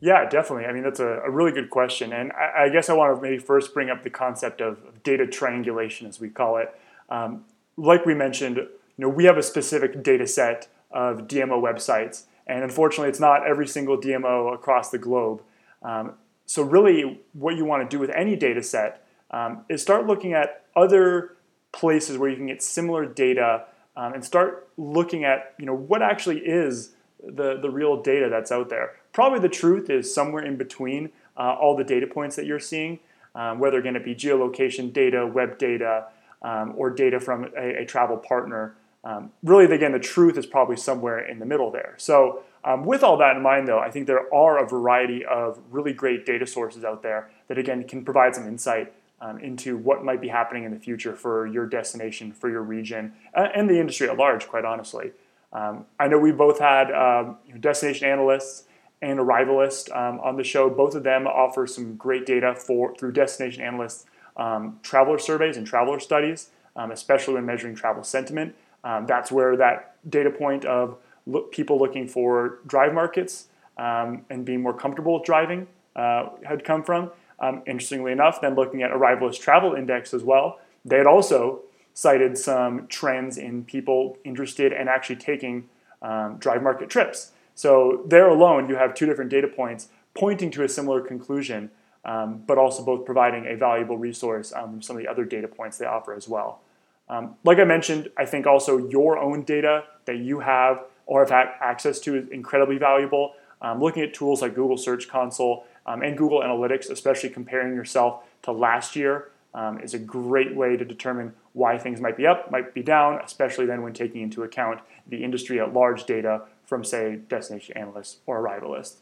Yeah, 0.00 0.28
definitely. 0.28 0.66
I 0.66 0.72
mean, 0.72 0.82
that's 0.82 1.00
a, 1.00 1.20
a 1.24 1.30
really 1.30 1.52
good 1.52 1.70
question, 1.70 2.12
and 2.12 2.32
I, 2.32 2.64
I, 2.64 2.68
guess 2.68 2.88
I 2.88 2.92
want 2.92 3.16
to 3.16 3.20
maybe 3.20 3.38
first 3.38 3.74
bring 3.74 3.90
up 3.90 4.04
the 4.04 4.10
concept 4.10 4.60
of 4.60 5.02
data 5.02 5.26
triangulation, 5.26 6.06
as 6.06 6.20
we 6.20 6.28
call 6.28 6.58
it. 6.58 6.68
Um, 7.08 7.44
like 7.78 8.04
we 8.04 8.14
mentioned, 8.14 8.56
you 8.56 8.68
know, 8.98 9.08
we 9.08 9.24
have 9.24 9.38
a 9.38 9.42
specific 9.42 10.02
data 10.02 10.26
set 10.26 10.68
of 10.90 11.28
DMO 11.28 11.62
websites, 11.62 12.24
and 12.46 12.64
unfortunately, 12.64 13.08
it's 13.08 13.20
not 13.20 13.46
every 13.46 13.66
single 13.66 13.96
DMO 13.96 14.52
across 14.52 14.90
the 14.90 14.98
globe. 14.98 15.42
Um, 15.82 16.14
so 16.44 16.62
really, 16.62 17.20
what 17.34 17.56
you 17.56 17.64
want 17.64 17.88
to 17.88 17.96
do 17.96 18.00
with 18.00 18.10
any 18.10 18.34
data 18.34 18.62
set 18.62 19.06
um, 19.30 19.64
is 19.68 19.80
start 19.80 20.06
looking 20.06 20.32
at 20.32 20.64
other 20.74 21.36
places 21.72 22.18
where 22.18 22.28
you 22.28 22.36
can 22.36 22.46
get 22.46 22.62
similar 22.62 23.06
data 23.06 23.64
um, 23.96 24.14
and 24.14 24.24
start 24.24 24.68
looking 24.76 25.24
at, 25.24 25.54
you 25.58 25.66
know, 25.66 25.74
what 25.74 26.02
actually 26.02 26.38
is 26.38 26.92
the, 27.22 27.58
the 27.60 27.70
real 27.70 28.02
data 28.02 28.28
that's 28.30 28.50
out 28.50 28.70
there. 28.70 28.96
Probably 29.12 29.40
the 29.40 29.48
truth 29.48 29.90
is 29.90 30.12
somewhere 30.12 30.44
in 30.44 30.56
between 30.56 31.10
uh, 31.36 31.54
all 31.60 31.76
the 31.76 31.84
data 31.84 32.06
points 32.06 32.36
that 32.36 32.46
you're 32.46 32.58
seeing, 32.58 33.00
um, 33.34 33.58
whether 33.58 33.82
going 33.82 33.94
to 33.94 34.00
be 34.00 34.14
geolocation 34.14 34.92
data, 34.92 35.26
web 35.26 35.58
data, 35.58 36.06
um, 36.42 36.74
or 36.76 36.90
data 36.90 37.20
from 37.20 37.48
a, 37.56 37.82
a 37.82 37.84
travel 37.84 38.16
partner. 38.16 38.74
Um, 39.04 39.30
really, 39.42 39.64
again, 39.64 39.92
the 39.92 39.98
truth 39.98 40.36
is 40.36 40.46
probably 40.46 40.76
somewhere 40.76 41.18
in 41.18 41.38
the 41.38 41.46
middle 41.46 41.70
there. 41.70 41.94
So, 41.98 42.42
um, 42.64 42.84
with 42.84 43.02
all 43.04 43.16
that 43.18 43.36
in 43.36 43.42
mind, 43.42 43.68
though, 43.68 43.78
I 43.78 43.90
think 43.90 44.06
there 44.06 44.32
are 44.34 44.62
a 44.62 44.68
variety 44.68 45.24
of 45.24 45.60
really 45.70 45.92
great 45.92 46.26
data 46.26 46.46
sources 46.46 46.84
out 46.84 47.02
there 47.02 47.30
that, 47.46 47.56
again, 47.56 47.84
can 47.84 48.04
provide 48.04 48.34
some 48.34 48.46
insight 48.48 48.92
um, 49.20 49.38
into 49.38 49.76
what 49.76 50.04
might 50.04 50.20
be 50.20 50.28
happening 50.28 50.64
in 50.64 50.72
the 50.72 50.78
future 50.78 51.14
for 51.14 51.46
your 51.46 51.66
destination, 51.66 52.32
for 52.32 52.50
your 52.50 52.62
region, 52.62 53.12
uh, 53.34 53.48
and 53.54 53.70
the 53.70 53.78
industry 53.78 54.08
at 54.08 54.16
large, 54.16 54.48
quite 54.48 54.64
honestly. 54.64 55.12
Um, 55.52 55.86
I 55.98 56.08
know 56.08 56.18
we 56.18 56.32
both 56.32 56.58
had 56.58 56.92
um, 56.92 57.38
destination 57.60 58.08
analysts 58.08 58.64
and 59.00 59.18
arrivalist 59.18 59.94
um, 59.96 60.20
on 60.20 60.36
the 60.36 60.44
show. 60.44 60.68
Both 60.68 60.94
of 60.94 61.04
them 61.04 61.26
offer 61.26 61.66
some 61.66 61.96
great 61.96 62.26
data 62.26 62.54
for 62.54 62.94
through 62.96 63.12
destination 63.12 63.62
analysts 63.62 64.06
um, 64.38 64.78
traveler 64.82 65.18
surveys 65.18 65.56
and 65.56 65.66
traveler 65.66 66.00
studies, 66.00 66.50
um, 66.76 66.90
especially 66.90 67.34
when 67.34 67.46
measuring 67.46 67.74
travel 67.74 68.04
sentiment. 68.04 68.54
Um, 68.84 69.06
that's 69.06 69.30
where 69.32 69.56
that 69.56 69.96
data 70.08 70.30
point 70.30 70.64
of 70.64 70.96
look, 71.26 71.52
people 71.52 71.78
looking 71.78 72.06
for 72.06 72.58
drive 72.66 72.94
markets 72.94 73.48
um, 73.76 74.24
and 74.30 74.44
being 74.44 74.62
more 74.62 74.74
comfortable 74.74 75.14
with 75.14 75.24
driving 75.24 75.66
uh, 75.96 76.30
had 76.44 76.64
come 76.64 76.82
from. 76.82 77.10
Um, 77.40 77.62
interestingly 77.66 78.12
enough, 78.12 78.40
then 78.40 78.54
looking 78.54 78.82
at 78.82 78.90
Arrivalist 78.90 79.40
Travel 79.40 79.74
Index 79.74 80.12
as 80.12 80.24
well, 80.24 80.58
they 80.84 80.96
had 80.96 81.06
also 81.06 81.60
cited 81.94 82.38
some 82.38 82.86
trends 82.88 83.36
in 83.36 83.64
people 83.64 84.16
interested 84.24 84.72
in 84.72 84.88
actually 84.88 85.16
taking 85.16 85.68
um, 86.02 86.36
drive 86.38 86.62
market 86.62 86.88
trips. 86.88 87.32
So 87.54 88.04
there 88.06 88.28
alone, 88.28 88.68
you 88.68 88.76
have 88.76 88.94
two 88.94 89.06
different 89.06 89.30
data 89.30 89.48
points 89.48 89.88
pointing 90.14 90.50
to 90.52 90.62
a 90.62 90.68
similar 90.68 91.00
conclusion 91.00 91.70
um, 92.04 92.42
but 92.46 92.58
also 92.58 92.84
both 92.84 93.04
providing 93.04 93.46
a 93.46 93.56
valuable 93.56 93.98
resource 93.98 94.52
um, 94.54 94.70
from 94.70 94.82
some 94.82 94.96
of 94.96 95.02
the 95.02 95.08
other 95.08 95.24
data 95.24 95.48
points 95.48 95.78
they 95.78 95.86
offer 95.86 96.14
as 96.14 96.28
well. 96.28 96.60
Um, 97.08 97.36
like 97.44 97.58
I 97.58 97.64
mentioned, 97.64 98.10
I 98.16 98.26
think 98.26 98.46
also 98.46 98.88
your 98.88 99.18
own 99.18 99.42
data 99.42 99.84
that 100.04 100.18
you 100.18 100.40
have 100.40 100.84
or 101.06 101.24
have 101.24 101.32
access 101.32 101.98
to 102.00 102.16
is 102.16 102.28
incredibly 102.28 102.76
valuable. 102.78 103.32
Um, 103.62 103.80
looking 103.80 104.02
at 104.02 104.14
tools 104.14 104.42
like 104.42 104.54
Google 104.54 104.76
Search 104.76 105.08
Console 105.08 105.64
um, 105.86 106.02
and 106.02 106.16
Google 106.16 106.40
Analytics, 106.40 106.90
especially 106.90 107.30
comparing 107.30 107.74
yourself 107.74 108.22
to 108.42 108.52
last 108.52 108.94
year, 108.94 109.30
um, 109.54 109.80
is 109.80 109.94
a 109.94 109.98
great 109.98 110.54
way 110.54 110.76
to 110.76 110.84
determine 110.84 111.32
why 111.54 111.78
things 111.78 112.00
might 112.00 112.16
be 112.16 112.26
up, 112.26 112.50
might 112.50 112.74
be 112.74 112.82
down, 112.82 113.18
especially 113.24 113.64
then 113.64 113.82
when 113.82 113.94
taking 113.94 114.20
into 114.20 114.42
account 114.42 114.80
the 115.08 115.24
industry 115.24 115.58
at 115.58 115.72
large 115.72 116.04
data 116.04 116.42
from, 116.66 116.84
say, 116.84 117.16
destination 117.28 117.76
analysts 117.76 118.18
or 118.26 118.40
arrivalists. 118.40 118.96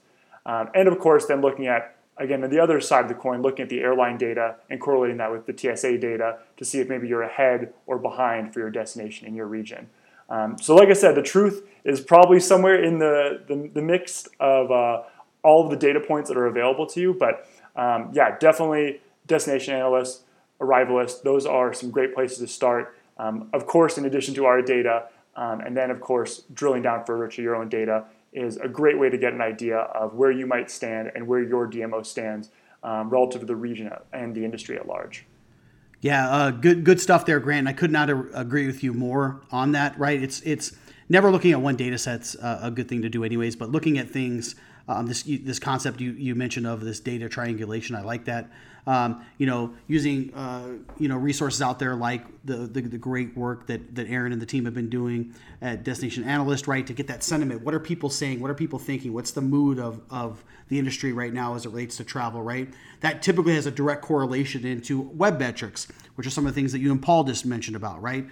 and 0.47 0.89
of 0.89 0.99
course, 1.01 1.27
then 1.27 1.41
looking 1.41 1.67
at 1.67 1.96
again, 2.19 2.43
on 2.45 2.51
the 2.51 2.59
other 2.59 2.81
side 2.81 3.05
of 3.05 3.09
the 3.09 3.15
coin, 3.15 3.43
looking 3.43 3.63
at 3.63 3.69
the 3.69 3.81
airline 3.81 4.17
data 4.17 4.57
and 4.71 4.81
correlating 4.81 5.19
that 5.19 5.31
with 5.31 5.47
the 5.47 5.57
TSA 5.57 5.99
data 5.99 6.39
to 6.57 6.65
see 6.65 6.81
if 6.81 6.89
maybe 6.89 7.09
you're 7.09 7.23
ahead 7.23 7.73
or 7.87 7.99
behind 7.99 8.53
for 8.53 8.61
your 8.61 8.71
destination 8.71 9.27
in 9.27 9.35
your 9.35 9.47
region. 9.47 9.89
Um, 10.29 10.59
so, 10.59 10.75
like 10.75 10.89
I 10.89 10.95
said, 10.95 11.15
the 11.15 11.23
truth 11.23 11.69
is 11.85 12.01
probably 12.01 12.41
somewhere 12.41 12.83
in 12.83 12.99
the, 12.99 13.43
the, 13.47 13.71
the 13.75 13.83
mix 13.83 14.29
of 14.41 14.71
uh, 14.71 15.03
all 15.43 15.65
of 15.65 15.71
the 15.71 15.77
data 15.77 16.01
points 16.01 16.29
that 16.29 16.37
are 16.37 16.47
available 16.47 16.87
to 16.87 17.01
you. 17.01 17.15
But 17.15 17.49
um, 17.77 18.11
yeah, 18.13 18.37
definitely 18.39 19.01
destination 19.27 19.75
analysts, 19.75 20.23
arrivalists, 20.61 21.23
those 21.23 21.47
are 21.47 21.73
some 21.73 21.91
great 21.91 22.15
places 22.15 22.39
to 22.39 22.49
start. 22.49 22.97
Um, 23.19 23.49
of 23.53 23.67
course, 23.67 23.99
in 23.99 24.05
addition 24.05 24.35
to 24.35 24.47
our 24.47 24.61
data, 24.63 25.07
um, 25.37 25.61
and 25.61 25.77
then 25.77 25.91
of 25.91 26.01
course, 26.01 26.43
drilling 26.53 26.83
down 26.83 27.05
further 27.05 27.29
to 27.29 27.43
your 27.43 27.55
own 27.55 27.69
data 27.69 28.05
is 28.33 28.57
a 28.59 28.69
great 28.69 28.99
way 28.99 29.09
to 29.09 29.19
get 29.19 29.33
an 29.33 29.41
idea 29.41 29.79
of 29.79 30.15
where 30.15 30.31
you 30.31 30.47
might 30.47 30.71
stand 30.71 31.11
and 31.15 31.27
where 31.27 31.43
your 31.43 31.69
DMO 31.69 32.05
stands 32.05 32.51
um, 32.83 33.09
relative 33.09 33.41
to 33.41 33.47
the 33.47 33.57
region 33.57 33.91
and 34.13 34.35
the 34.35 34.45
industry 34.45 34.77
at 34.77 34.87
large. 34.87 35.25
Yeah, 36.01 36.29
uh, 36.31 36.51
good 36.51 36.85
good 36.85 37.01
stuff 37.01 37.25
there, 37.25 37.41
Grant. 37.41 37.67
I 37.67 37.73
could 37.73 37.91
not 37.91 38.11
agree 38.11 38.67
with 38.67 38.85
you 38.85 38.93
more 38.93 39.41
on 39.51 39.73
that. 39.73 39.99
Right? 39.99 40.23
It's 40.23 40.41
it's 40.43 40.73
never 41.09 41.31
looking 41.31 41.53
at 41.53 41.61
one 41.61 41.77
data 41.77 41.99
set's 41.99 42.37
uh, 42.37 42.61
a 42.63 42.71
good 42.71 42.89
thing 42.89 43.03
to 43.03 43.09
do, 43.09 43.25
anyways. 43.25 43.57
But 43.57 43.71
looking 43.71 43.99
at 43.99 44.11
things, 44.11 44.55
um, 44.89 45.07
this 45.07 45.23
this 45.23 45.59
concept 45.59 46.01
you, 46.01 46.13
you 46.13 46.35
mentioned 46.35 46.67
of 46.67 46.83
this 46.85 47.01
data 47.01 47.29
triangulation, 47.29 47.97
I 47.97 48.03
like 48.03 48.27
that 48.27 48.51
um, 48.87 49.25
you 49.39 49.47
know, 49.47 49.75
using 49.89 50.33
uh, 50.35 50.77
you 50.99 51.09
know 51.09 51.17
resources 51.17 51.61
out 51.61 51.79
there 51.79 51.97
like 51.97 52.25
the, 52.45 52.57
the, 52.57 52.83
the 52.83 52.99
great 52.99 53.37
work 53.37 53.67
that 53.67 53.95
that 53.97 54.09
Erin 54.09 54.33
and 54.33 54.41
the 54.41 54.47
team 54.47 54.65
have 54.65 54.75
been 54.75 54.89
doing 54.89 55.35
at 55.61 55.83
Destination 55.83 56.25
Analyst, 56.25 56.69
right, 56.69 56.87
to 56.87 56.93
get 56.93 57.09
that 57.09 57.23
sentiment. 57.23 57.63
What 57.63 57.75
are 57.75 57.81
people 57.81 58.11
saying? 58.11 58.41
What 58.41 58.51
are 58.51 58.55
people 58.55 58.79
thinking? 58.79 59.13
What's 59.13 59.33
the 59.33 59.41
mood 59.41 59.79
of 59.79 60.01
of 60.11 60.45
the 60.69 60.79
industry 60.79 61.13
right 61.13 61.33
now 61.33 61.55
as 61.55 61.67
it 61.67 61.71
relates 61.71 61.97
to 61.97 62.05
travel, 62.05 62.43
right? 62.43 62.69
That 63.01 63.23
typically 63.23 63.55
has 63.55 63.67
a 63.67 63.71
direct 63.71 64.03
correlation 64.03 64.65
into 64.65 65.01
web 65.01 65.39
metrics, 65.39 65.89
which 66.15 66.27
are 66.27 66.31
some 66.31 66.47
of 66.47 66.55
the 66.55 66.61
things 66.61 66.73
that 66.73 66.79
you 66.79 66.91
and 66.93 67.03
Paul 67.03 67.25
just 67.25 67.45
mentioned 67.45 67.77
about, 67.77 68.03
right? 68.03 68.27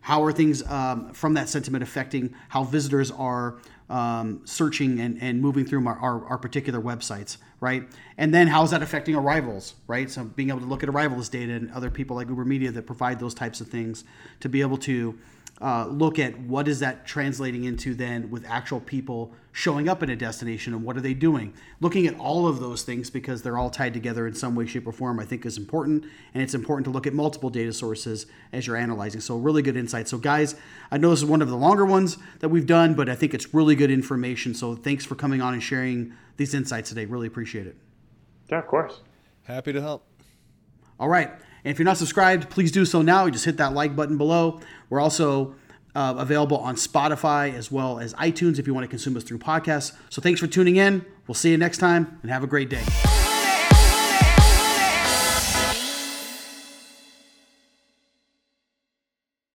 How 0.00 0.22
are 0.22 0.32
things 0.32 0.62
um, 0.68 1.12
from 1.12 1.34
that 1.34 1.48
sentiment 1.48 1.82
affecting 1.82 2.32
how 2.48 2.62
visitors 2.62 3.10
are 3.10 3.56
um, 3.88 4.40
searching 4.44 5.00
and, 5.00 5.20
and 5.22 5.40
moving 5.40 5.64
through 5.64 5.86
our, 5.86 5.96
our, 5.98 6.26
our, 6.26 6.38
particular 6.38 6.80
websites, 6.80 7.36
right? 7.60 7.84
And 8.18 8.34
then 8.34 8.48
how 8.48 8.64
is 8.64 8.72
that 8.72 8.82
affecting 8.82 9.14
arrivals, 9.14 9.74
right? 9.86 10.10
So 10.10 10.24
being 10.24 10.48
able 10.48 10.60
to 10.60 10.66
look 10.66 10.82
at 10.82 10.88
arrivals 10.88 11.28
data 11.28 11.52
and 11.52 11.70
other 11.70 11.90
people 11.90 12.16
like 12.16 12.28
Uber 12.28 12.44
Media 12.44 12.72
that 12.72 12.82
provide 12.82 13.20
those 13.20 13.32
types 13.32 13.60
of 13.60 13.68
things 13.68 14.04
to 14.40 14.48
be 14.48 14.60
able 14.60 14.78
to 14.78 15.16
uh, 15.60 15.86
look 15.86 16.18
at 16.18 16.38
what 16.40 16.68
is 16.68 16.80
that 16.80 17.06
translating 17.06 17.64
into 17.64 17.94
then 17.94 18.30
with 18.30 18.44
actual 18.46 18.78
people 18.78 19.32
showing 19.52 19.88
up 19.88 20.02
in 20.02 20.10
a 20.10 20.16
destination 20.16 20.74
and 20.74 20.84
what 20.84 20.98
are 20.98 21.00
they 21.00 21.14
doing. 21.14 21.54
Looking 21.80 22.06
at 22.06 22.18
all 22.18 22.46
of 22.46 22.60
those 22.60 22.82
things 22.82 23.08
because 23.08 23.40
they're 23.40 23.56
all 23.56 23.70
tied 23.70 23.94
together 23.94 24.26
in 24.26 24.34
some 24.34 24.54
way 24.54 24.66
shape 24.66 24.86
or 24.86 24.92
form 24.92 25.18
i 25.18 25.24
think 25.24 25.46
is 25.46 25.56
important. 25.56 26.04
And 26.34 26.42
it's 26.42 26.54
important 26.54 26.84
to 26.84 26.90
look 26.90 27.06
at 27.06 27.14
multiple 27.14 27.48
data 27.48 27.72
sources 27.72 28.26
as 28.52 28.66
you're 28.66 28.76
analyzing. 28.76 29.22
So 29.22 29.38
really 29.38 29.62
good 29.62 29.78
insight. 29.78 30.08
So 30.08 30.18
guys 30.18 30.56
i 30.90 30.98
know 30.98 31.10
this 31.10 31.20
is 31.20 31.24
one 31.24 31.40
of 31.40 31.48
the 31.48 31.56
longer 31.56 31.86
ones 31.86 32.18
that 32.40 32.50
we've 32.50 32.66
done 32.66 32.94
but 32.94 33.08
i 33.08 33.14
think 33.14 33.32
it's 33.32 33.54
really 33.54 33.74
good 33.74 33.90
information. 33.90 34.52
So 34.52 34.74
thanks 34.74 35.06
for 35.06 35.14
coming 35.14 35.40
on 35.40 35.54
and 35.54 35.62
sharing 35.62 36.12
these 36.36 36.52
insights 36.52 36.90
today. 36.90 37.06
Really 37.06 37.28
appreciate 37.28 37.66
it. 37.66 37.76
Yeah 38.50 38.58
of 38.58 38.66
course. 38.66 39.00
Happy 39.44 39.72
to 39.72 39.80
help. 39.80 40.06
All 41.00 41.08
right 41.08 41.30
and 41.66 41.72
if 41.72 41.80
you're 41.80 41.84
not 41.84 41.96
subscribed, 41.96 42.48
please 42.48 42.70
do 42.70 42.84
so 42.84 43.02
now. 43.02 43.26
You 43.26 43.32
just 43.32 43.44
hit 43.44 43.56
that 43.56 43.72
like 43.72 43.96
button 43.96 44.16
below. 44.16 44.60
We're 44.88 45.00
also 45.00 45.56
uh, 45.96 46.14
available 46.16 46.58
on 46.58 46.76
Spotify 46.76 47.52
as 47.52 47.72
well 47.72 47.98
as 47.98 48.14
iTunes 48.14 48.60
if 48.60 48.68
you 48.68 48.74
want 48.74 48.84
to 48.84 48.88
consume 48.88 49.16
us 49.16 49.24
through 49.24 49.40
podcasts. 49.40 49.92
So 50.08 50.22
thanks 50.22 50.38
for 50.38 50.46
tuning 50.46 50.76
in. 50.76 51.04
We'll 51.26 51.34
see 51.34 51.50
you 51.50 51.58
next 51.58 51.78
time 51.78 52.20
and 52.22 52.30
have 52.30 52.44
a 52.44 52.46
great 52.46 52.70
day. 52.70 52.84